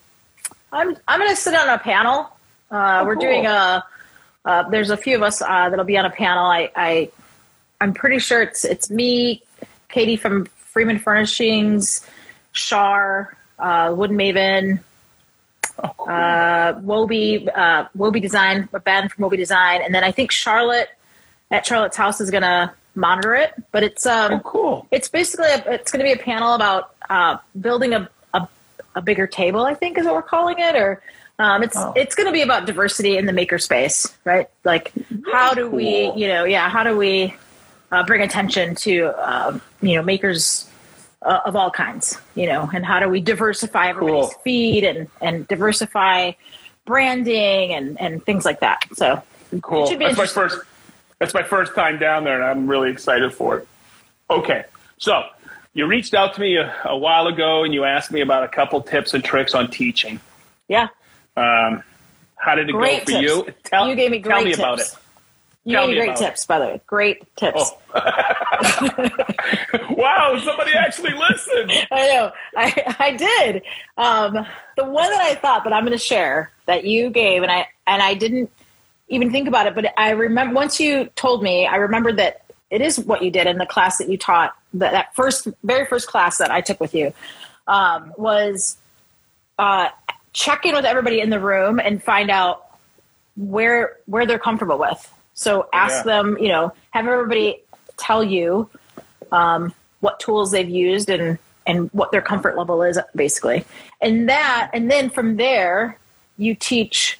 [0.70, 2.30] I'm I'm going to sit on a panel.
[2.70, 3.22] Uh, we're cool.
[3.22, 3.82] doing a.
[4.44, 6.44] Uh, there's a few of us uh, that'll be on a panel.
[6.44, 7.10] I, I
[7.80, 9.42] I'm pretty sure it's it's me,
[9.88, 12.06] Katie from Freeman Furnishings,
[12.52, 14.80] Shar, uh, Wooden Maven,
[15.82, 16.08] Oh, cool.
[16.08, 20.88] uh, Wobie, uh, Wobie Design, Ben from Wobie Design, and then I think Charlotte
[21.50, 23.50] at Charlotte's house is going to monitor it.
[23.72, 24.86] But it's um, oh, cool.
[24.92, 28.46] it's basically a, it's going to be a panel about uh, building a, a
[28.94, 29.62] a bigger table.
[29.64, 31.02] I think is what we're calling it, or
[31.40, 31.92] um, it's Oh.
[31.96, 34.48] it's going to be about diversity in the makerspace, right?
[34.62, 34.92] Like
[35.32, 37.34] how do we, you know, yeah, how do we
[37.90, 40.70] uh, bring attention to um, you know makers
[41.24, 44.40] uh, of all kinds, you know, and how do we diversify everybody's Cool.
[44.44, 46.32] feed and and diversify
[46.84, 48.80] branding and and things like that.
[48.94, 49.22] So
[49.62, 49.84] Cool.
[49.84, 50.58] It should be That's my first.
[51.20, 53.68] That's my first time down there, and I'm really excited for it.
[54.28, 54.64] Okay,
[54.98, 55.22] so
[55.72, 58.48] you reached out to me a, a while ago, and you asked me about a
[58.48, 60.18] couple tips and tricks on teaching.
[60.68, 60.88] yeah,
[61.36, 61.82] Um,
[62.36, 63.22] how did it great go for tips.
[63.22, 63.54] you?
[63.62, 64.58] Tell, you gave me great tell me tips.
[64.58, 64.94] about it.
[65.64, 66.24] You gave me great about it.
[66.26, 66.80] tips, by the way.
[66.86, 67.72] Great tips.
[67.94, 68.10] Oh.
[69.96, 71.72] wow, somebody actually listened.
[71.90, 72.32] I know.
[72.54, 73.62] I I did.
[73.96, 74.46] Um,
[74.76, 77.66] the one that I thought that I'm going to share that you gave, and I
[77.86, 78.50] and I didn't
[79.08, 82.82] even think about it, but I remember once you told me, I remembered that it
[82.82, 84.54] is what you did in the class that you taught.
[84.74, 87.14] That that first, very first class that I took with you
[87.66, 88.76] um, was
[89.58, 89.88] uh,
[90.34, 92.66] check in with everybody in the room and find out
[93.36, 95.10] where where they're comfortable with.
[95.34, 96.12] So ask Yeah.
[96.20, 97.60] them, you know, have everybody
[97.96, 98.68] tell you
[99.32, 103.64] um, what tools they've used and and what their comfort level is basically
[104.02, 105.96] and that and then from there
[106.36, 107.18] you teach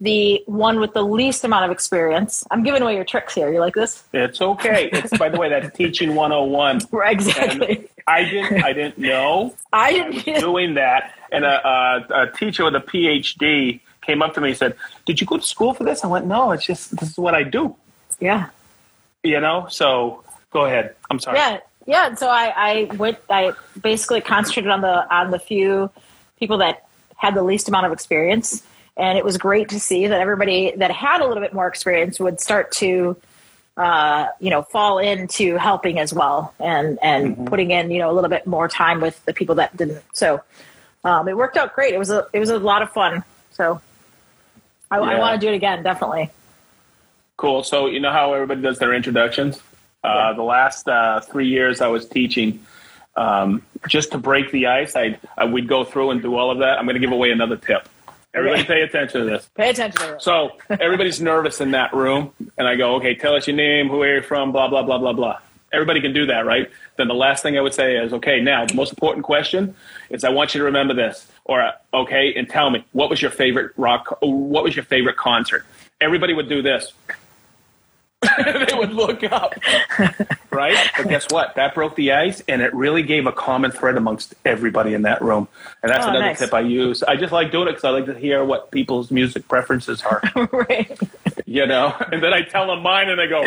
[0.00, 3.58] the one with the least amount of experience i'm giving away your tricks here you
[3.58, 4.88] like this It's okay.
[4.92, 6.82] It's by the way, that's teaching 101.
[6.92, 8.62] right exactly I didn't.
[8.64, 9.54] I didn't know.
[9.72, 14.34] i I didn't doing that, and a, a, a teacher with a PhD came up
[14.34, 16.64] to me and said, "Did you go to school for this?" I went, "No, it's
[16.64, 17.76] just this is what I do."
[18.20, 18.50] yeah
[19.22, 19.66] You know.
[19.70, 20.94] So go ahead.
[21.10, 21.38] I'm sorry.
[21.38, 25.90] yeah yeah so i i went i basically concentrated on the on the few
[26.38, 26.86] people that
[27.16, 28.62] had the least amount of experience
[28.96, 32.20] and it was great to see that everybody that had a little bit more experience
[32.20, 33.16] would start to
[33.76, 38.14] uh, you know fall into helping as well and and putting in you know a
[38.14, 40.40] little bit more time with the people that didn't so
[41.04, 43.80] um, it worked out great it was a it was a lot of fun so
[44.92, 46.30] i, I want to do it again definitely
[47.42, 47.64] Cool.
[47.64, 49.60] So you know how everybody does their introductions.
[50.04, 52.64] Uh, the last uh, three years I was teaching,
[53.16, 56.58] um, just to break the ice, I, I we'd go through and do all of
[56.58, 56.78] that.
[56.78, 57.88] I'm going to give away another tip.
[58.32, 59.50] Everybody, pay attention to this.
[59.56, 63.34] pay attention to it So everybody's nervous in that room, and I go, okay, tell
[63.34, 65.38] us your name, who are you from, blah blah blah blah blah.
[65.72, 66.70] Everybody can do that, right?
[66.96, 69.74] Then the last thing I would say is, okay, now the most important question
[70.10, 73.30] is, I want you to remember this, or okay, and tell me what was your
[73.30, 75.64] favorite rock, what was your favorite concert?
[76.00, 76.92] Everybody would do this.
[78.38, 79.52] they would look up,
[80.52, 80.76] right?
[80.96, 81.56] But guess what?
[81.56, 85.22] That broke the ice, and it really gave a common thread amongst everybody in that
[85.22, 85.48] room.
[85.82, 86.38] And that's Oh, another nice.
[86.38, 87.02] tip I use.
[87.02, 90.22] I just like doing it because I like to hear what people's music preferences are.
[90.52, 90.96] right.
[91.46, 91.92] you know.
[92.12, 93.44] And then I tell them mine, and I go,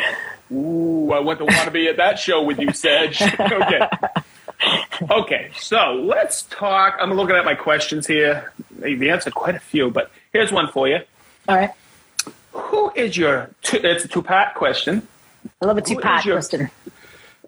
[0.54, 3.80] "Ooh, I wouldn't want to be at that show with you, Sedge." okay.
[5.10, 6.98] Okay, so let's talk.
[7.00, 8.52] I'm looking at my questions here.
[8.84, 11.00] You've answered quite a few, but here's one for you.
[11.48, 11.72] All right.
[12.52, 13.50] Who is your?
[13.62, 15.08] Two, it's a two-part question.
[15.62, 16.70] I love a Who two pat is your- question.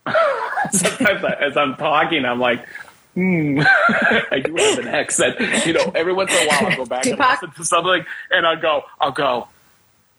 [0.71, 2.65] Sometimes I- as I'm talking, I'm like,
[3.13, 3.59] hmm.
[4.31, 5.39] I do have an accent.
[5.65, 7.41] You know, every once in a while I'll go back and Tupac?
[7.41, 9.47] listen to something, and I'll go, I'll go.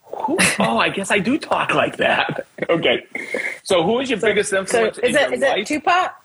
[0.05, 0.37] Who?
[0.57, 2.45] Oh, I guess I do talk like that.
[2.69, 3.03] Okay.
[3.63, 5.65] So, who is your biggest So influence is in it is it?
[5.65, 6.18] Tupac?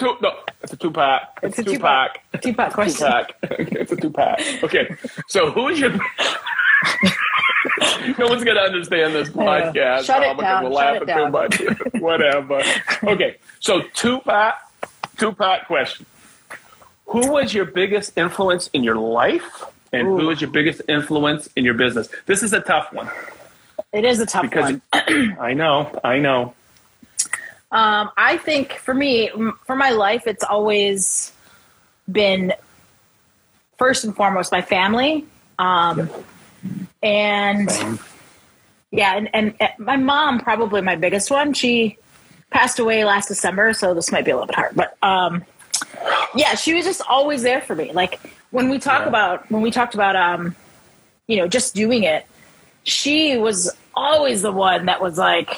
[0.00, 0.32] Two, no,
[0.62, 1.20] it's a Tupac.
[1.42, 1.72] It's It's, a
[2.40, 3.06] Two-pack question.
[3.06, 3.36] Tupac.
[3.42, 4.40] it's a two pack.
[4.64, 4.96] Okay.
[5.28, 5.90] So, who is your?
[8.18, 10.04] no one's gonna understand this podcast.
[10.04, 11.60] Shut it down, We're shut it much.
[12.00, 12.62] Whatever.
[13.04, 13.36] Okay.
[13.58, 14.62] So, two pack,
[15.18, 16.06] two pack question.
[17.04, 21.64] Who was your biggest influence in your life, and who was your biggest influence in
[21.66, 22.08] your business?
[22.24, 23.10] This is a tough one
[23.92, 24.86] It is a tough because one.
[25.38, 26.54] I know, I know.
[27.72, 29.30] Um, I think for me,
[29.64, 31.32] for my life, it's always
[32.10, 32.52] been
[33.78, 35.24] first and foremost my family.
[35.58, 36.10] Um,
[37.02, 37.70] and
[38.90, 41.52] yeah, and, and, and my mom probably my biggest one.
[41.52, 41.96] She
[42.50, 45.44] passed away last December, so this might be a little bit hard, but um,
[46.34, 47.92] yeah, she was just always there for me.
[47.92, 49.08] Like when we talk Yeah.
[49.08, 50.56] about when we talked about um,
[51.28, 52.26] you know, just doing it,
[52.82, 55.54] she was always the one that was like,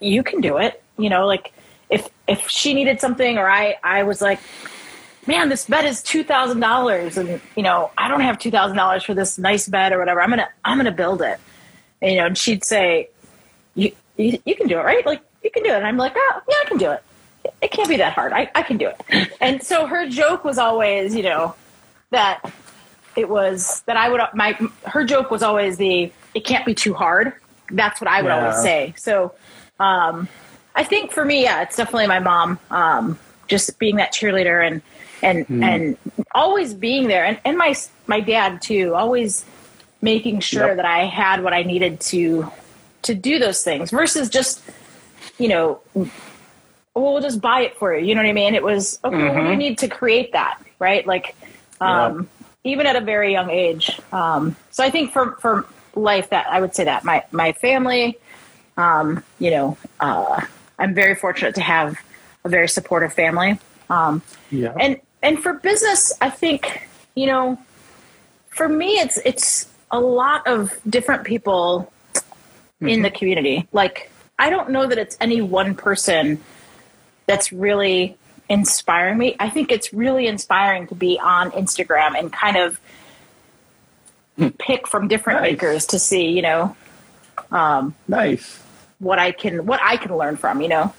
[0.00, 0.81] you can do it.
[0.98, 1.52] You know, like
[1.90, 4.40] if if she needed something or I I was like,
[5.26, 8.76] man, this bed is two thousand dollars, and you know I don't have two thousand
[8.76, 10.20] dollars for this nice bed or whatever.
[10.22, 11.38] I'm gonna I'm gonna build it.
[12.00, 13.10] And, you know, and she'd say,
[13.74, 15.04] you, you you can do it, right?
[15.06, 15.76] Like you can do it.
[15.76, 17.02] And I'm like, oh yeah, I can do it.
[17.60, 18.32] It can't be that hard.
[18.32, 19.32] I I can do it.
[19.40, 21.54] And so her joke was always, you know,
[22.10, 22.42] that
[23.16, 26.94] it was that I would my her joke was always the it can't be too
[26.94, 27.32] hard.
[27.70, 28.38] That's what I would Yeah.
[28.40, 28.94] always say.
[28.96, 29.34] So
[29.80, 30.28] um,
[30.74, 32.58] I think for me, yeah, it's definitely my mom.
[32.70, 34.82] Um, just being that cheerleader and
[35.22, 35.62] and Hmm.
[35.62, 35.96] and
[36.34, 37.74] always being there, and and my
[38.06, 39.44] my dad too, always
[40.00, 40.76] making sure Yep.
[40.76, 42.50] that I had what I needed to
[43.02, 44.62] to do those things versus just
[45.38, 48.06] you know well, we'll just buy it for you.
[48.06, 48.54] You know what I mean?
[48.54, 49.16] It was okay.
[49.16, 49.44] Mm-hmm.
[49.44, 51.06] do you need to create that, right?
[51.06, 51.34] Like,
[51.80, 52.28] um,
[52.64, 53.98] even at a very young age.
[54.12, 58.18] Um, so I think for for life, that I would say that my my family,
[58.76, 60.44] um, you know, uh,
[60.82, 61.96] I'm very fortunate to have
[62.44, 63.58] a very supportive family.
[63.88, 64.74] Um, Yeah.
[64.78, 67.58] and and for business, I think you know,
[68.48, 71.92] for me, it's it's a lot of different people
[72.80, 73.02] in mm-hmm.
[73.02, 73.68] the community.
[73.72, 76.40] Like, I don't know that it's any one person
[77.26, 78.16] that's really
[78.48, 79.36] inspiring me.
[79.38, 82.80] I think it's really inspiring to be on Instagram and kind of
[84.36, 84.48] hmm.
[84.58, 85.52] pick from different Nice.
[85.52, 86.76] makers to see, you know,
[87.50, 88.61] um, nice.
[89.02, 90.94] What I can what I can learn from, you know.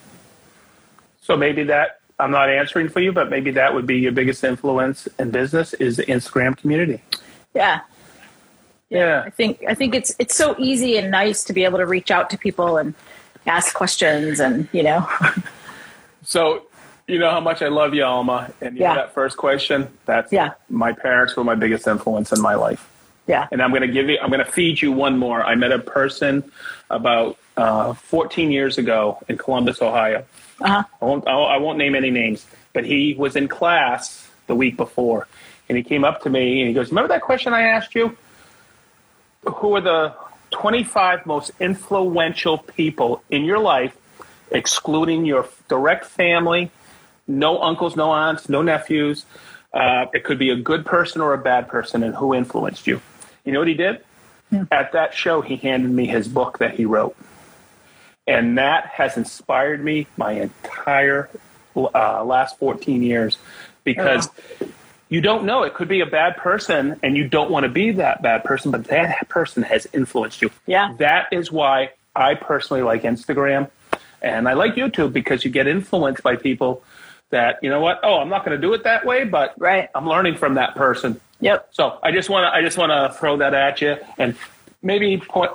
[1.21, 4.43] So maybe that I'm not answering for you, but maybe that would be your biggest
[4.43, 7.01] influence in business is the Instagram community.
[7.53, 7.79] Yeah.
[8.89, 9.23] Yeah.
[9.25, 12.11] I think I think it's it's so easy and nice to be able to reach
[12.11, 12.93] out to people and
[13.47, 15.07] ask questions and, you know.
[16.25, 16.63] So
[17.05, 18.93] you know how much I love you, Alma, and you Yeah.
[18.93, 19.89] know that first question.
[20.05, 20.51] That's Yeah.
[20.69, 22.89] My parents were my biggest influence in my life,
[23.27, 23.47] Yeah.
[23.51, 24.17] and I'm going to give you.
[24.21, 25.43] I'm going to feed you one more.
[25.43, 26.49] I met a person
[26.89, 30.25] about uh, 14 years ago in Columbus, Ohio.
[30.61, 30.83] Uh-huh.
[31.01, 35.27] I won't, I won't name any names, but he was in class the week before,
[35.67, 38.17] and he came up to me and he goes, "Remember that question I asked you?
[39.45, 40.13] Who are the
[40.51, 43.95] 25 most influential people in your life,
[44.51, 46.71] excluding your direct family,
[47.27, 49.25] no uncles, no aunts, no nephews?
[49.73, 53.01] Uh, it could be a good person or a bad person, and who influenced you?"
[53.43, 54.03] You know what he did?
[54.71, 57.15] At that show, he handed me his book that he wrote.
[58.25, 61.29] And that has inspired me my entire
[61.75, 63.37] uh, last 14 years
[63.83, 64.29] because
[65.09, 65.63] you don't know.
[65.63, 68.71] It could be a bad person and you don't want to be that bad person,
[68.71, 70.51] but that person has influenced you.
[70.65, 70.95] Yeah.
[70.99, 73.69] That is why I personally like Instagram
[74.21, 76.83] and I like YouTube because you get influenced by people
[77.29, 77.99] that, you know what?
[78.03, 79.89] Oh, I'm not going to do it that way, but Right.
[79.93, 81.19] I'm learning from that person.
[81.41, 81.69] Yep.
[81.71, 84.35] So I just want to I just want to throw that at you and
[84.81, 85.51] maybe put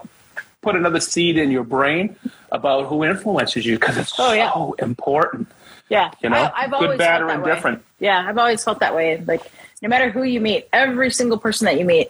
[0.62, 2.16] put another seed in your brain
[2.50, 4.52] about who influences you because it's Oh, yeah.
[4.52, 5.48] so important.
[5.88, 7.50] Yeah, You know, I, I've good, always bad, felt or that way.
[7.50, 7.84] indifferent.
[8.00, 9.22] Yeah, I've always felt that way.
[9.26, 12.08] Like, no matter who you meet, every single person that you meet,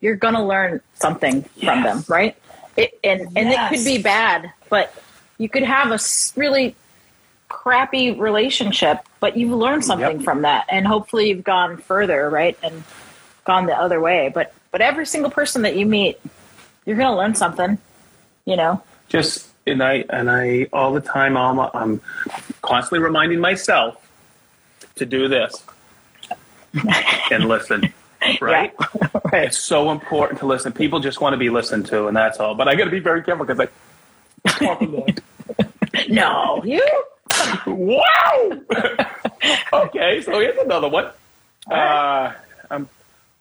[0.00, 2.36] you're gonna learn something from them, right?
[2.76, 4.94] it, and and it could be bad, but
[5.36, 5.98] you could have a
[6.36, 6.74] really
[7.50, 10.24] crappy relationship, but you've learned something Yep.
[10.24, 12.82] from that, and hopefully you've gone further, right, and
[13.44, 14.30] gone the other way.
[14.34, 16.18] But but every single person that you meet,
[16.86, 17.78] you're gonna learn something,
[18.44, 18.82] you know.
[19.08, 22.00] just and I and I all the time Alma, I'm
[22.62, 23.96] constantly reminding myself
[24.96, 25.62] to do this
[27.30, 27.92] and listen.
[28.40, 28.72] Right?
[29.32, 29.46] right.
[29.46, 30.70] It's so important to listen.
[30.70, 32.54] People just want to be listened to, and that's all.
[32.54, 33.68] But I got to be very careful because
[34.46, 35.20] I talk a lot.
[36.08, 36.80] No, you.
[37.66, 38.60] Wow.
[39.72, 41.10] okay, so here's another one.
[41.68, 42.32] Uh,
[42.70, 42.88] um,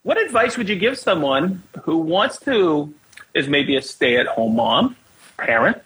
[0.01, 2.91] what advice would you give someone who wants to
[3.33, 4.95] is maybe a stay-at-home mom,
[5.37, 5.77] parent,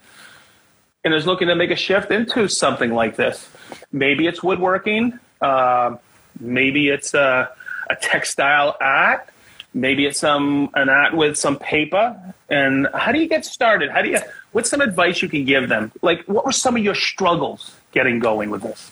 [1.04, 3.48] and is looking to make a shift into something like this?
[3.92, 5.18] Maybe it's woodworking.
[5.40, 5.96] Uh,
[6.40, 7.50] maybe it's a,
[7.88, 9.28] a textile art.
[9.72, 12.16] Maybe it's some an art with some paper.
[12.48, 13.90] And how do you get started?
[13.90, 14.18] How do you?
[14.52, 15.92] What's some advice you can give them?
[16.00, 18.90] Like, what were some of your struggles getting going with this?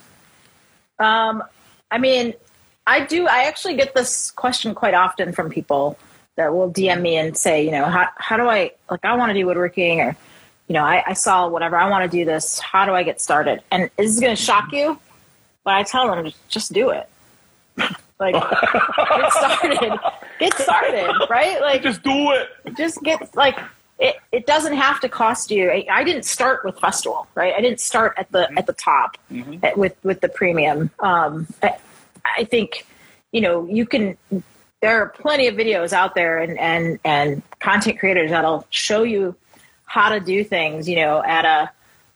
[0.99, 1.43] Um,
[1.91, 2.35] I mean,
[2.87, 3.27] I do.
[3.27, 5.99] I actually get this question quite often from people
[6.37, 9.05] that will DM me and say, you know, how how do I like?
[9.05, 10.17] I want to do woodworking, or
[10.69, 11.77] you know, I, I saw whatever.
[11.77, 12.59] I want to do this.
[12.59, 13.63] How do I get started?
[13.71, 14.99] And this is going to shock you,
[15.65, 17.09] but I tell them just, do it.
[18.21, 19.99] Like, get started.
[20.39, 21.61] Get started, right?
[21.61, 22.49] Like, Just do it.
[22.77, 23.59] just get like
[23.99, 27.61] it, it doesn't have to cost you I, I didn't start with Festool right i
[27.61, 29.17] didn't start at the at the top
[29.63, 31.77] at- with with the premium um I,
[32.39, 32.87] I think
[33.33, 34.17] you know you can
[34.85, 39.35] there are plenty of videos out there and and and content creators that'll show you
[39.87, 41.71] how to do things you know at a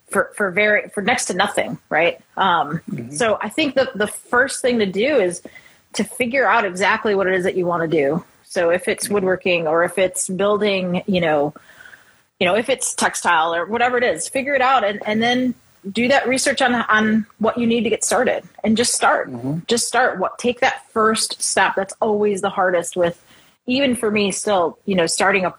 [0.09, 2.21] for for very for next to nothing right?
[2.37, 5.43] Um so i think the the first thing to do is
[5.95, 8.23] to figure out exactly what it is that you want to do.
[8.45, 11.55] So if it's woodworking or if it's building you know
[12.39, 15.55] you know if it's textile or whatever it is figure it out and, and then
[15.91, 19.31] do that research on on what you need to get started and just start.
[19.67, 20.19] Just start.
[20.19, 21.75] What take that first step.
[21.77, 23.25] That's always the hardest with
[23.67, 25.55] even for me still you know starting a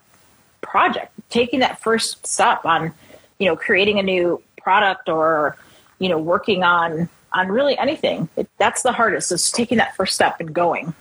[0.60, 2.92] project taking that first step on
[3.38, 5.56] you know creating a new product or
[5.98, 8.28] you know working on on really anything.
[8.36, 10.94] It, that's the hardest is taking that first step and going.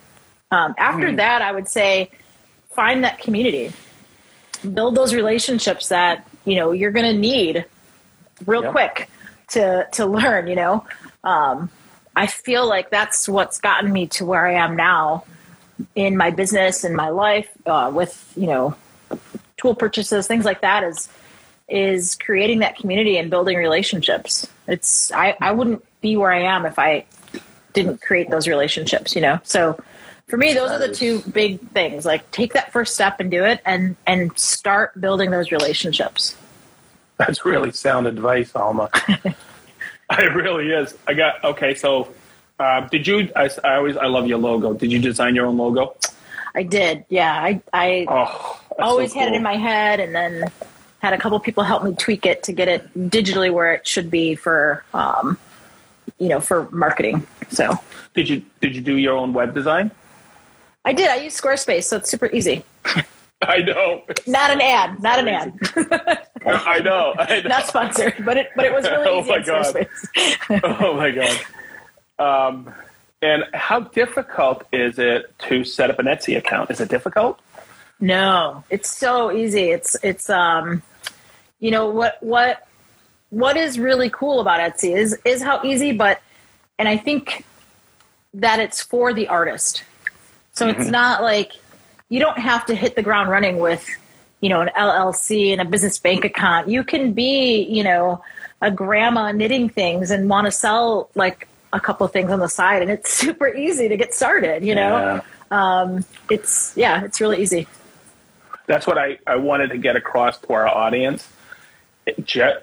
[0.52, 2.10] Um, after that i would say
[2.80, 3.72] find that community.
[4.74, 7.66] Build those relationships that you know you're going to need
[8.46, 8.72] real Yep.
[8.72, 9.10] quick
[9.50, 10.86] to to learn you know?
[11.24, 11.70] Um,
[12.16, 15.24] i feel like that's what's gotten me to where i am now
[15.96, 18.76] in my business and my life uh, with you know
[19.58, 21.10] tool purchases things like that is
[21.68, 24.48] is creating that community and building relationships.
[24.68, 27.06] It's i i wouldn't be where i am if i
[27.74, 29.40] didn't create those relationships you know?
[29.44, 29.80] So
[30.28, 32.06] for me those are the two big things.
[32.06, 36.36] Like take that first step and do it and and start building those relationships
[37.20, 38.90] That's really sound advice, Alma.
[39.08, 40.98] it really is.
[41.06, 41.76] I got okay.
[41.76, 42.12] So,
[42.60, 43.30] uh, did you?
[43.36, 44.74] I, I always I love your logo.
[44.74, 45.96] Did you design your own logo?
[46.56, 50.46] i did yeah i i Oh, always so had it in my head and then
[50.98, 54.10] had a couple people help me tweak it to get it digitally where it should
[54.10, 55.38] be for um
[56.18, 57.78] you know for marketing so
[58.16, 59.92] Did you Did you do your own web design?
[60.86, 62.64] i did i use squarespace so it's super easy
[63.48, 64.04] I know.
[64.28, 65.54] not an ad not an ad
[66.46, 67.14] I know.
[67.18, 67.48] I know.
[67.48, 69.88] not sponsored but it but it was really Oh easy my God.
[70.82, 71.40] oh my god.
[72.20, 72.74] Um,
[73.22, 76.72] and how difficult is it to set up an Etsy account?
[76.72, 77.40] Is it difficult?
[78.00, 79.72] No, it's so easy.
[79.72, 80.82] It's it's um
[81.60, 82.68] you know what what
[83.30, 86.22] what is really cool about Etsy is is how easy but
[86.78, 87.46] and I think
[88.34, 89.84] that it's for the artist.
[90.54, 91.54] So it's not like
[92.10, 93.88] you don't have to hit the ground running with
[94.42, 96.68] you know an LLC and a business bank account.
[96.68, 98.24] You can be, you know,
[98.62, 102.50] a grandma knitting things and want to sell like a couple of things on the
[102.50, 105.22] side and it's super easy to get started, you know.
[105.52, 106.00] Yeah.
[106.30, 107.68] It's yeah, it's really easy.
[108.68, 111.28] That's what I, I wanted to get across to our audience.
[112.24, 112.58] Just,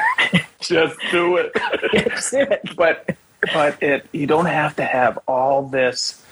[0.60, 1.52] just do it.
[1.92, 2.76] Just do it.
[2.76, 3.16] but
[3.54, 6.22] but it you don't have to have all this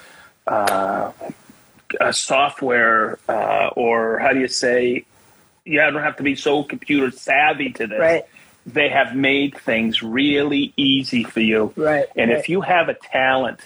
[0.46, 1.12] uh,
[2.00, 5.04] uh, software uh, or how do you say?
[5.64, 7.98] Yeah, I don't have to be so computer savvy to this.
[7.98, 8.24] Right.
[8.66, 11.72] They have made things really easy for you.
[11.76, 12.38] Right, And right.
[12.38, 13.60] if you have a talent,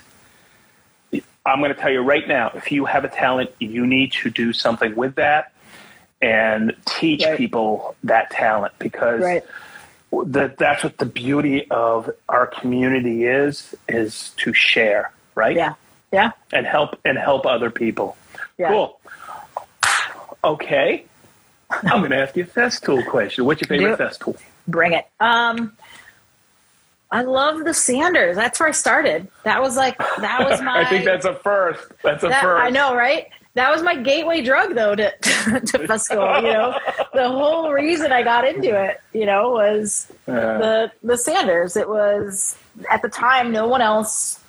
[1.47, 4.30] I'm going to tell you right now, if you have a talent, you need to
[4.30, 5.53] do something with that
[6.20, 7.38] and teach Right.
[7.38, 9.42] people that talent because Right.
[10.26, 15.74] that that's what the beauty of our community is is to share right Yeah.
[16.12, 16.32] Yeah.
[16.52, 18.16] and help and help other people
[18.58, 18.68] Yeah.
[18.70, 19.00] cool
[20.42, 21.04] okay
[21.84, 23.44] I'm going to ask you a Festool question.
[23.44, 24.36] What's your favorite Do Festool?
[24.66, 25.06] Bring it.
[25.20, 25.72] Um,
[27.12, 28.34] I love the Sanders.
[28.34, 29.28] That's where I started.
[29.44, 30.80] That was like that was my.
[30.80, 31.92] I think that's a first.
[32.02, 32.64] That's a that, first.
[32.64, 33.28] I know, right?
[33.54, 36.42] That was my gateway drug, though, to to Festool.
[36.42, 36.78] You know,
[37.14, 40.34] the whole reason I got into it, you know, was Yeah.
[40.58, 41.76] the the Sanders.
[41.76, 42.56] It was
[42.90, 44.40] at the time no one else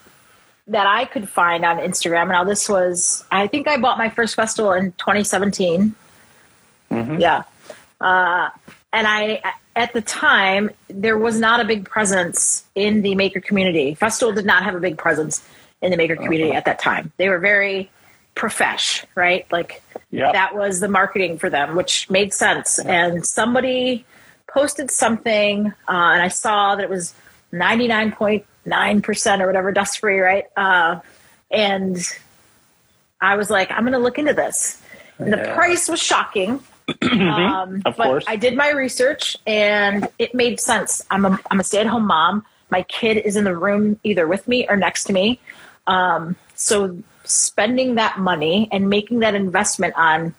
[0.67, 2.29] that I could find on Instagram.
[2.29, 5.95] Now this was, I think I bought my first Festool in 2017.
[7.19, 7.43] Yeah,
[8.01, 8.49] uh,
[8.91, 9.41] and I
[9.75, 13.95] at the time there was not a big presence in the maker community.
[13.95, 15.47] Festool did not have a big presence
[15.81, 17.11] in the maker community at that time.
[17.17, 17.89] They were very
[18.35, 19.49] profesh, right?
[19.51, 19.81] Like
[20.11, 20.33] Yep.
[20.33, 22.77] that was the marketing for them, which made sense.
[22.79, 24.05] And somebody
[24.47, 27.13] posted something, uh, and I saw that it was
[28.65, 30.45] 99.9% or whatever dust free, right?
[30.55, 30.99] Uh,
[31.49, 31.97] and
[33.19, 34.81] I was like, I'm going to look into this.
[35.19, 35.53] And the Yeah.
[35.53, 36.59] price was shocking.
[37.01, 38.25] um, Of but course.
[38.27, 41.01] I did my research and it made sense.
[41.09, 42.45] I'm a, I'm a stay at home mom.
[42.69, 45.39] My kid is in the room either with me or next to me.
[45.87, 50.33] Um, so spending that money and making that investment on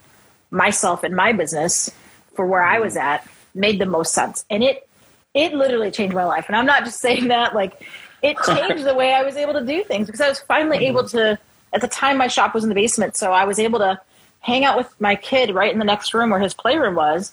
[0.50, 1.90] myself and my business
[2.34, 4.44] for where I was at made the most sense.
[4.50, 4.88] And it
[5.34, 6.44] it literally changed my life.
[6.48, 7.82] And I'm not just saying that like
[8.22, 11.06] it changed the way I was able to do things because I was finally able
[11.08, 11.38] to
[11.72, 13.98] at the time my shop was in the basement, so I was able to
[14.40, 17.32] hang out with my kid right in the next room where his playroom was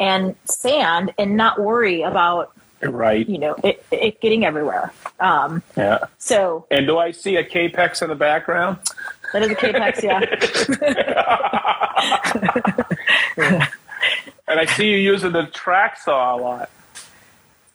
[0.00, 2.52] and sand and not worry about,
[2.82, 3.28] Right.
[3.28, 4.92] you know, it, it getting everywhere.
[5.20, 5.98] Um, Yeah.
[6.18, 8.78] so And do I see a Kapex in the background?
[9.32, 10.24] that is a Kapex, yeah.
[14.50, 16.70] And I see you using the track saw a lot.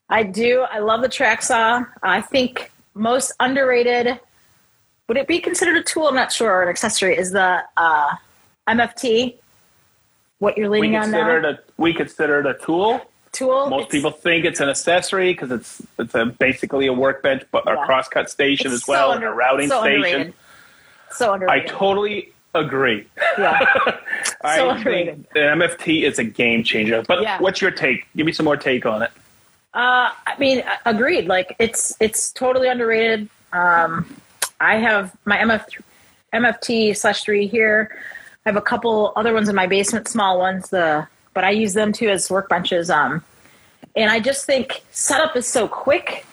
[0.09, 0.61] I do.
[0.61, 1.83] I love the track saw.
[2.01, 4.19] I think most underrated.
[5.07, 6.07] Would it be considered a tool?
[6.07, 6.51] I'm not sure.
[6.51, 8.09] Or an accessory is the uh,
[8.67, 9.35] MFT.
[10.39, 11.37] What you're We on now?
[11.37, 13.01] a we consider it a tool.
[13.31, 13.69] Tool.
[13.69, 17.77] Most people think it's an accessory because it's it's a basically a workbench, but a
[17.85, 20.03] crosscut station it's as well, so and a routing so station.
[20.03, 20.33] Underrated.
[21.11, 21.71] So underrated.
[21.71, 23.07] I totally agree.
[23.39, 23.59] yeah.
[24.43, 25.25] I So think underrated.
[25.33, 27.03] the MFT is a game changer.
[27.07, 27.39] But Yeah.
[27.39, 28.05] what's your take?
[28.15, 29.11] Give me some more take on it.
[29.73, 31.27] Uh, I mean, agreed.
[31.27, 33.29] Like it's it's totally underrated.
[33.51, 34.15] Um,
[34.59, 35.65] I have my MF
[36.33, 37.95] MFT slash three here.
[38.45, 40.69] I have a couple other ones in my basement, small ones.
[40.69, 42.93] The but I use them too as workbenches.
[42.93, 43.23] Um,
[43.95, 46.25] and I just think setup is so quick.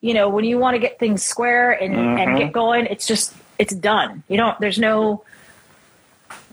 [0.00, 3.34] You know, when you want to get things square and and get going, it's just
[3.58, 4.22] it's done.
[4.28, 4.58] You don't.
[4.60, 5.24] There's no.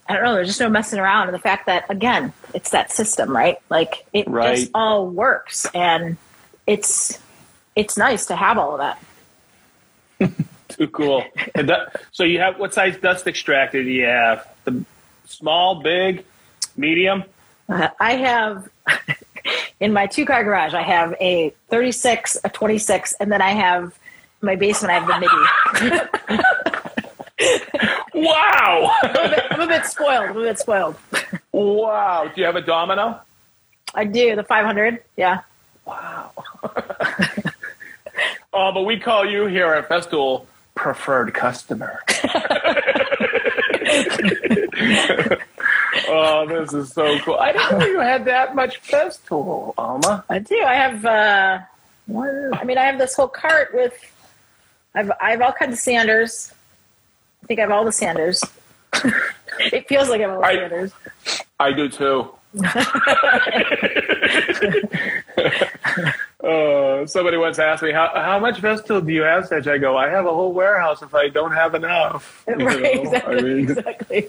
[0.07, 0.33] I don't know.
[0.33, 3.57] There's just no messing around, and the fact that again, it's that system, right?
[3.69, 4.57] Like it Right.
[4.57, 6.17] just all works, and
[6.67, 7.19] it's
[7.75, 8.95] it's nice to have all of
[10.19, 10.31] that.
[10.69, 11.23] Too cool.
[11.55, 14.47] And that- so you have what size dust extractor do you have?
[14.65, 14.83] The
[15.25, 16.25] small, big,
[16.75, 17.23] medium?
[17.69, 18.69] Uh, I have
[19.79, 20.73] in my two car garage.
[20.73, 23.97] I have a 36, a 26, and then I have
[24.41, 24.91] my basement.
[24.91, 25.19] I have the
[25.79, 25.99] midi.
[28.24, 28.95] Wow!
[29.03, 30.30] I'm a bit spoiled.
[30.30, 30.95] I'm a bit spoiled.
[31.51, 32.32] wow!
[32.34, 33.19] Do you have a domino?
[33.93, 35.03] I do the 500.
[35.17, 35.41] Yeah.
[35.86, 36.32] Wow.
[38.53, 40.45] oh, but we call you here at Festool
[40.76, 41.99] preferred customer.
[46.07, 47.36] oh, this is so cool.
[47.36, 50.24] I didn't know you had that much Festool, Alma.
[50.30, 50.59] I do.
[50.63, 51.05] I have.
[51.05, 51.59] Uh,
[52.07, 53.93] one, I mean, I have this whole cart with.
[54.95, 56.53] I've I have all kinds of sanders.
[57.43, 58.43] I think I have all the sanders.
[59.59, 60.91] it feels like I have all the I- sanders.
[61.59, 62.29] I do too.
[66.43, 69.47] Uh, somebody once asked me how how much Festool do you have?
[69.47, 72.43] Such I go, I have a whole warehouse if I don't have enough.
[72.49, 73.37] You Right, exactly.
[73.37, 74.27] I mean, exactly.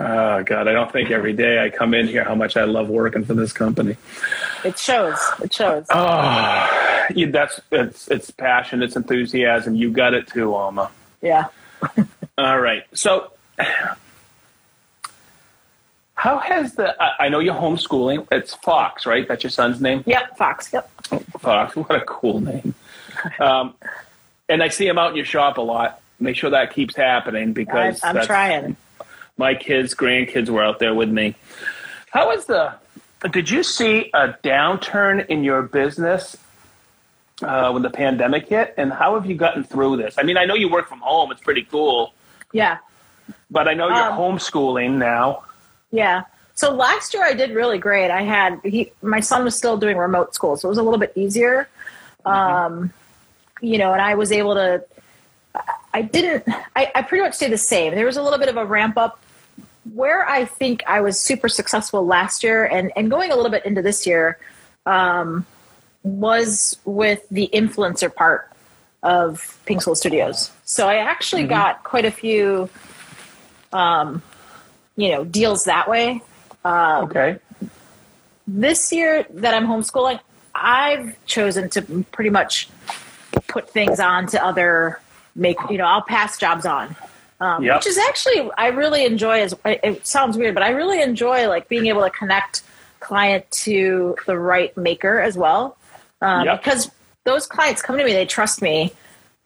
[0.00, 2.88] oh God, I don't think every day I come in here how much I love
[2.88, 3.96] working for this company.
[4.64, 5.16] It shows.
[5.40, 5.86] It shows.
[5.90, 9.76] Oh, you, that's it's it's passion, it's enthusiasm.
[9.76, 10.90] You got it too, Alma.
[11.22, 11.44] yeah.
[12.38, 13.32] All right, so.
[16.14, 17.00] How has the?
[17.00, 18.26] I I know you're homeschooling.
[18.32, 19.26] It's Fox, right?
[19.28, 20.02] That's your son's name.
[20.06, 20.36] Yep.
[20.36, 20.72] Fox.
[20.72, 20.90] Yep.
[21.38, 21.76] Fox.
[21.76, 22.74] What a cool name.
[23.38, 23.74] Um,
[24.48, 26.00] and I see him out in your shop a lot.
[26.20, 28.76] Make sure that keeps happening because I'm that's- trying.
[29.36, 31.36] My kids, grandkids were out there with me.
[32.10, 32.74] How is the?
[33.30, 36.36] Did you see a downturn in your business
[37.42, 38.74] uh, when the pandemic hit?
[38.76, 40.16] And how have you gotten through this?
[40.18, 41.30] I mean, I know you work from home.
[41.32, 42.14] It's pretty cool.
[42.52, 42.78] Yeah.
[43.50, 45.44] But I know you're Um, homeschooling now.
[45.90, 46.22] Yeah.
[46.54, 48.10] So last year I did really great.
[48.10, 50.98] I had he, my son was still doing remote school, so it was a little
[50.98, 51.68] bit easier.
[52.24, 52.92] Um,
[53.60, 54.84] you know, and I was able to.
[55.94, 56.44] I didn't.
[56.74, 57.94] I, I pretty much stayed the same.
[57.94, 59.20] There was a little bit of a ramp up
[59.94, 63.64] where I think I was super successful last year and, and going a little bit
[63.64, 64.38] into this year
[64.84, 65.46] um,
[66.08, 68.50] was with the influencer part
[69.02, 70.50] of Pink Soul Studios.
[70.64, 71.50] So I actually Mm-hmm.
[71.50, 72.68] got quite a few,
[73.72, 74.22] um,
[74.96, 76.22] you know, deals that way.
[76.64, 77.38] Okay.
[78.46, 80.20] This year that I'm homeschooling,
[80.54, 81.82] I've chosen to
[82.12, 82.68] pretty much
[83.46, 85.00] put things on to other
[85.36, 86.96] make you know I'll pass jobs on,
[87.40, 87.76] um, Yep.
[87.76, 89.40] which is actually I really enjoy.
[89.42, 92.62] As it sounds weird, but I really enjoy like being able to connect
[93.00, 95.76] client to the right maker as well,
[96.22, 96.62] um, Yep.
[96.62, 96.90] because
[97.24, 98.92] those clients come to me, they trust me,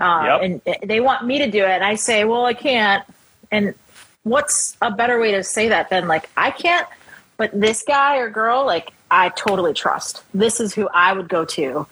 [0.00, 0.42] uh, Yep.
[0.42, 3.04] and they want me to do it, and I say, well, I can't,
[3.50, 3.74] and
[4.22, 6.86] what's a better way to say that than like I can't,
[7.36, 10.22] but this guy or girl, like I totally trust.
[10.32, 11.86] This is who I would go to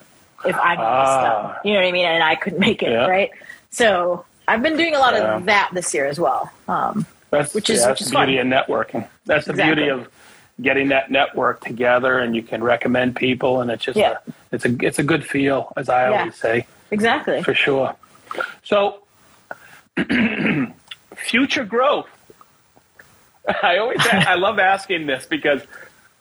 [0.47, 1.21] if I made Ah.
[1.53, 1.59] stuff.
[1.65, 2.07] You know what I mean?
[2.07, 3.07] And I couldn't make it, Yeah.
[3.07, 3.31] right?
[3.71, 5.37] So I've been doing a lot Yeah.
[5.37, 6.51] of that this year as well.
[6.69, 8.53] Um, That's, Which is- yeah, which is the beauty fun.
[8.53, 9.07] of networking.
[9.27, 9.75] That's the Exactly.
[9.85, 10.09] beauty of
[10.63, 14.17] getting that network together, and you can recommend people, and it's just Yeah.
[14.27, 16.19] a, it's a it's a good feel, as I Yeah.
[16.21, 17.43] always say, exactly.
[17.43, 17.95] for sure.
[18.63, 19.03] So,
[21.17, 22.09] future growth.
[23.63, 25.63] I always I love asking this because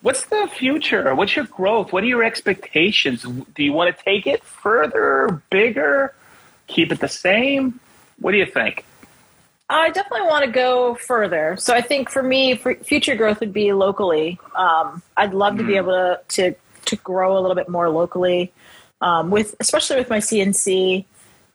[0.01, 1.13] what's the future?
[1.13, 1.91] What's your growth?
[1.91, 3.23] What are your expectations?
[3.23, 6.13] Do you want to take it further, bigger,
[6.67, 7.79] keep it the same?
[8.19, 8.85] What do you think?
[9.70, 11.55] I definitely want to go further.
[11.57, 14.39] So I think for me, for future growth would be locally.
[14.55, 16.55] Um, I'd love to be able to, to
[16.86, 18.51] to grow a little bit more locally,
[19.01, 21.05] um, with especially with my CNC,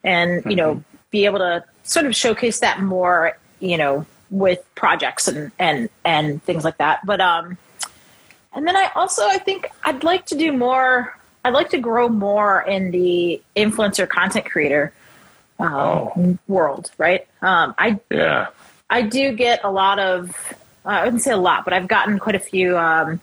[0.05, 3.37] and you know, be able to sort of showcase that more.
[3.59, 7.05] You know, with projects and and and things like that.
[7.05, 7.59] But um,
[8.53, 11.19] and then I also I think I'd like to do more.
[11.45, 14.93] I'd like to grow more in the influencer content creator
[15.59, 16.39] um, Oh.
[16.49, 17.27] world, right?
[17.43, 18.49] Um, I Yeah.
[18.91, 20.31] I do get a lot of,
[20.85, 23.21] uh, I wouldn't say a lot, but I've gotten quite a few um,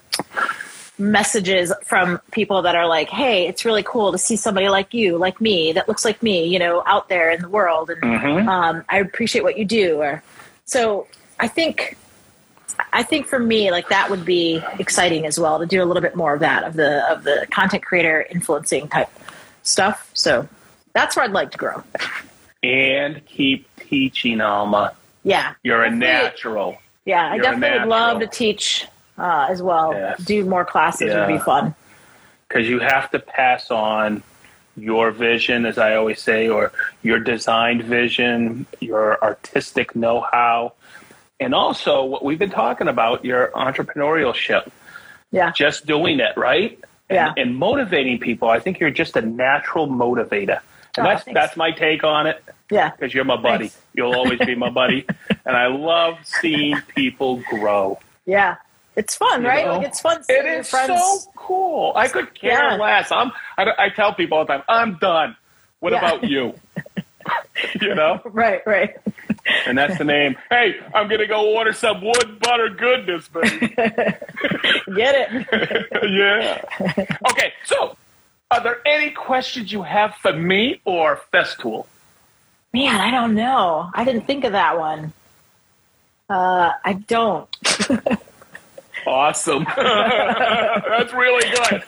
[0.98, 5.18] messages from people that are like, hey, it's really cool to see somebody like you,
[5.18, 7.90] like me, that looks like me, you know, out there in the world.
[7.90, 8.48] And Mhm.
[8.48, 9.98] um, I appreciate what you do.
[10.02, 10.24] Or,
[10.66, 11.08] so
[11.40, 11.98] I think.
[12.94, 16.02] I think for me, like that would be exciting as well to do a little
[16.02, 19.10] bit more of that of the of the content creator influencing type
[19.62, 20.10] stuff.
[20.14, 20.48] So
[20.94, 21.84] that's where I'd like to grow.
[22.64, 24.94] and keep teaching, Alma.
[25.24, 26.78] Yeah, You're a natural.
[27.06, 28.88] Yeah, I You're definitely would love to teach
[29.18, 29.94] uh, as well.
[29.94, 30.24] Yes.
[30.24, 31.76] Do more classes would be fun.
[32.48, 34.24] because you have to pass on
[34.78, 36.72] your vision, as I always say, or
[37.04, 40.74] your designed vision, your artistic know how,
[41.40, 44.70] and also what we've been talking about your entrepreneurship,
[45.32, 46.80] Yeah, just doing it, right?
[47.10, 47.34] And, Yeah.
[47.38, 48.50] and motivating people.
[48.50, 50.60] I think you're just a natural motivator.
[50.98, 51.40] And Oh, that's, thanks.
[51.40, 53.70] that's my take on it yeah, because you're my buddy.
[53.70, 53.82] Thanks.
[53.94, 55.06] You'll always be my buddy.
[55.46, 58.00] and I love seeing people grow.
[58.26, 58.56] yeah.
[58.98, 59.66] It's fun, You right?
[59.66, 59.78] know?
[59.78, 60.88] Like it's fun seeing It friends.
[61.00, 61.94] so cool.
[61.96, 62.76] I could care Yeah.
[62.76, 63.10] less.
[63.10, 63.32] I'm.
[63.58, 65.38] I, I tell people all the time, I'm done.
[65.80, 66.00] What Yeah.
[66.00, 66.56] about you?
[67.82, 68.98] you know, Right, right.
[69.66, 70.36] and that's the name.
[70.50, 73.68] Hey, I'm gonna go order some wood butter goodness, baby.
[73.78, 75.88] Get it?
[76.12, 77.16] yeah.
[77.32, 77.96] Okay, so
[78.52, 81.86] are there any questions you have for me or Festool?
[82.74, 83.90] Man, I don't know.
[83.94, 85.14] I didn't think of that one.
[86.30, 87.50] Uh, I don't.
[89.06, 89.66] Awesome.
[89.76, 91.84] that's really good.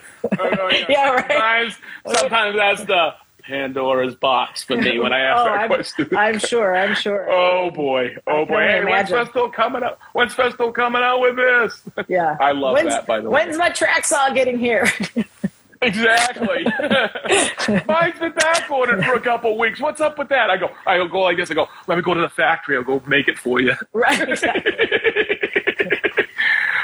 [0.89, 1.28] Yeah, right.
[1.28, 1.78] Sometimes,
[2.18, 6.09] sometimes that's the Pandora's box for me when I ask Oh, that I'm, question.
[6.16, 6.76] I'm sure.
[6.76, 7.30] I'm sure.
[7.30, 8.16] Oh boy!
[8.26, 8.61] Oh boy!
[8.61, 9.09] Hey, when's.
[9.09, 9.99] Festool coming out?
[10.14, 11.84] When's Festool coming out with this?
[12.07, 12.38] yeah.
[12.39, 13.45] I love when's, that, by the way.
[13.45, 14.88] When's my track saw getting here?
[15.86, 16.65] Exactly.
[17.88, 19.79] Mine's been back ordered for a couple weeks.
[19.79, 20.49] What's up with that?
[20.49, 20.69] I go.
[20.86, 21.51] I go like this.
[21.51, 21.67] I go.
[21.88, 22.75] Let me go to the factory.
[22.77, 23.73] I'll go make it for you.
[23.93, 24.19] right.
[24.29, 24.71] Exactly.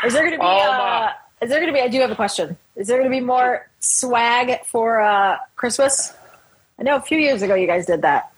[0.06, 0.44] Is there going to be?
[0.46, 1.82] Oh, uh, is there going to be?
[1.82, 2.56] I do have a question.
[2.76, 6.14] Is there going to be more swag for uh, Christmas?
[6.80, 8.32] I know a few years ago you guys did that.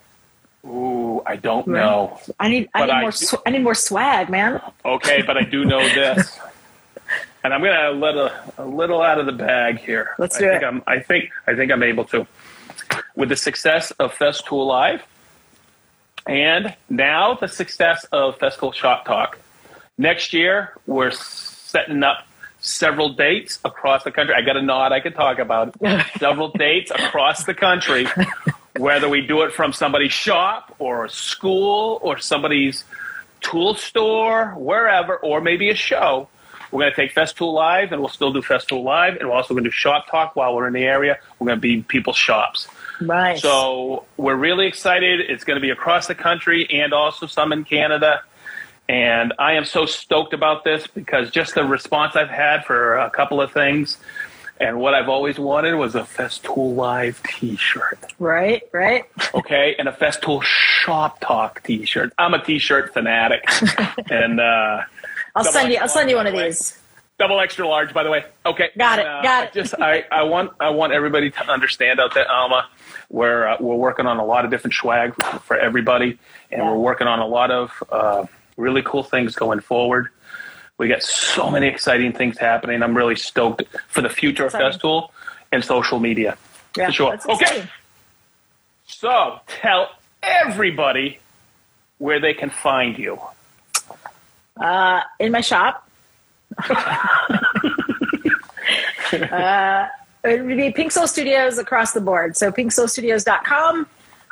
[0.65, 2.19] Ooh, I don't know.
[2.39, 2.69] I need.
[2.73, 3.11] I But need I- more.
[3.11, 4.59] Sw- I need more swag, man.
[4.85, 6.39] Okay, but I do know this,
[7.43, 10.15] and I'm gonna let a, a little out of the bag here.
[10.17, 10.65] Let's I do think it.
[10.65, 12.27] I'm, I think I think I'm able to.
[13.15, 15.03] With the success of Festool Live,
[16.27, 19.39] and now the success of Festool Shop Talk,
[19.97, 22.25] next year we're setting up
[22.59, 24.35] several dates across the country.
[24.35, 24.91] I got a nod.
[24.91, 25.75] I could talk about
[26.19, 28.07] several dates across the country.
[28.77, 32.85] Whether we do it from somebody's shop or a school or somebody's
[33.41, 36.29] tool store, wherever, or maybe a show.
[36.71, 39.53] We're going to take Festool Live, and we'll still do Festool Live, and we're also
[39.53, 41.19] going to do Shop Talk while we're in the area.
[41.39, 42.67] We're going to be in people's shops.
[43.01, 43.37] Right.
[43.39, 45.19] So we're really excited.
[45.21, 48.23] It's going to be across the country and also some in Canada.
[48.87, 53.09] And I am so stoked about this because just the response I've had for a
[53.09, 53.97] couple of things
[54.61, 57.97] and what I've always wanted was a Festool Live t shirt.
[58.19, 59.05] Right, right.
[59.33, 62.13] Okay, and a Festool Shop Talk t shirt.
[62.19, 63.43] I'm a t shirt fanatic.
[64.11, 64.83] and uh,
[65.35, 65.79] I'll Double send you.
[65.79, 66.47] I'll send you one of way.
[66.49, 66.77] these.
[67.19, 68.25] double extra large, by the way.
[68.45, 69.53] Okay, Got it, And, got it.
[69.53, 72.67] Just I, I want I want everybody to understand out there, Alma.
[73.09, 75.13] We're uh, we're working on a lot of different swag
[75.43, 76.17] for everybody,
[76.51, 76.69] and Yeah.
[76.71, 78.25] we're working on a lot of uh,
[78.57, 80.09] really cool things going forward.
[80.77, 82.81] We got so many exciting things happening.
[82.81, 85.09] I'm really stoked for the future of Festool
[85.51, 86.37] and social media.
[86.75, 87.17] Yeah, For sure.
[87.29, 87.67] Okay.
[88.87, 89.91] So tell
[90.23, 91.19] everybody
[91.99, 93.19] where they can find you.
[94.59, 95.87] Uh, in my shop.
[99.13, 99.87] uh,
[100.23, 102.37] it would be Pink Soul Studios across the board.
[102.37, 103.87] So pinksoulstudios.com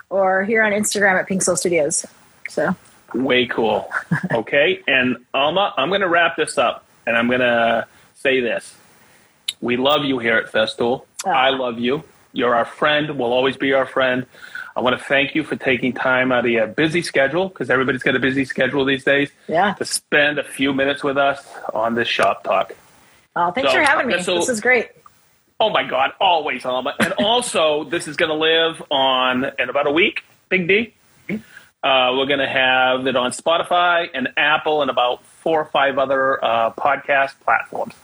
[0.10, 2.06] or here on Instagram at Pink Soul Studios.
[2.50, 2.76] So
[3.14, 3.90] Way cool.
[4.32, 4.82] Okay.
[4.88, 8.76] and Alma, I'm going to wrap this up and I'm going to say this.
[9.62, 11.06] We love you here at Festool.
[11.26, 11.30] Ah.
[11.30, 12.04] I love you.
[12.34, 13.18] You're our friend.
[13.18, 14.26] We'll always be our friend.
[14.80, 18.02] I want to thank you for taking time out of your busy schedule because everybody's
[18.02, 19.74] got a busy schedule these days yeah.
[19.74, 22.72] to spend a few minutes with us on this shop talk.
[23.36, 24.24] Oh, thanks So, for having me.
[24.24, 24.88] so- this is great.
[25.60, 26.96] Oh my God, always Alma.
[26.98, 30.24] And also, this is going to live on in about a week.
[30.48, 30.94] Big D.
[31.30, 35.98] Uh, we're going to have it on Spotify and Apple and about four or five
[35.98, 37.96] other uh, podcast platforms.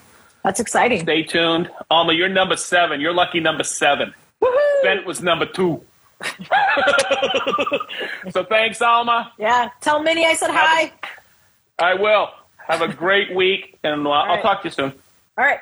[0.43, 0.99] That's exciting.
[1.03, 1.71] Stay tuned.
[1.89, 2.99] Alma, you're number seven.
[2.99, 4.13] You're lucky number seven.
[4.41, 4.83] Woohoo!
[4.83, 5.81] Bent was number two.
[8.31, 9.31] so thanks, Alma.
[9.37, 9.69] Yeah.
[9.81, 10.93] Tell Minnie I said hi.
[11.79, 12.29] I will.
[12.67, 14.93] Have a great week, and uh, I'll talk to you soon.
[15.37, 15.59] All right.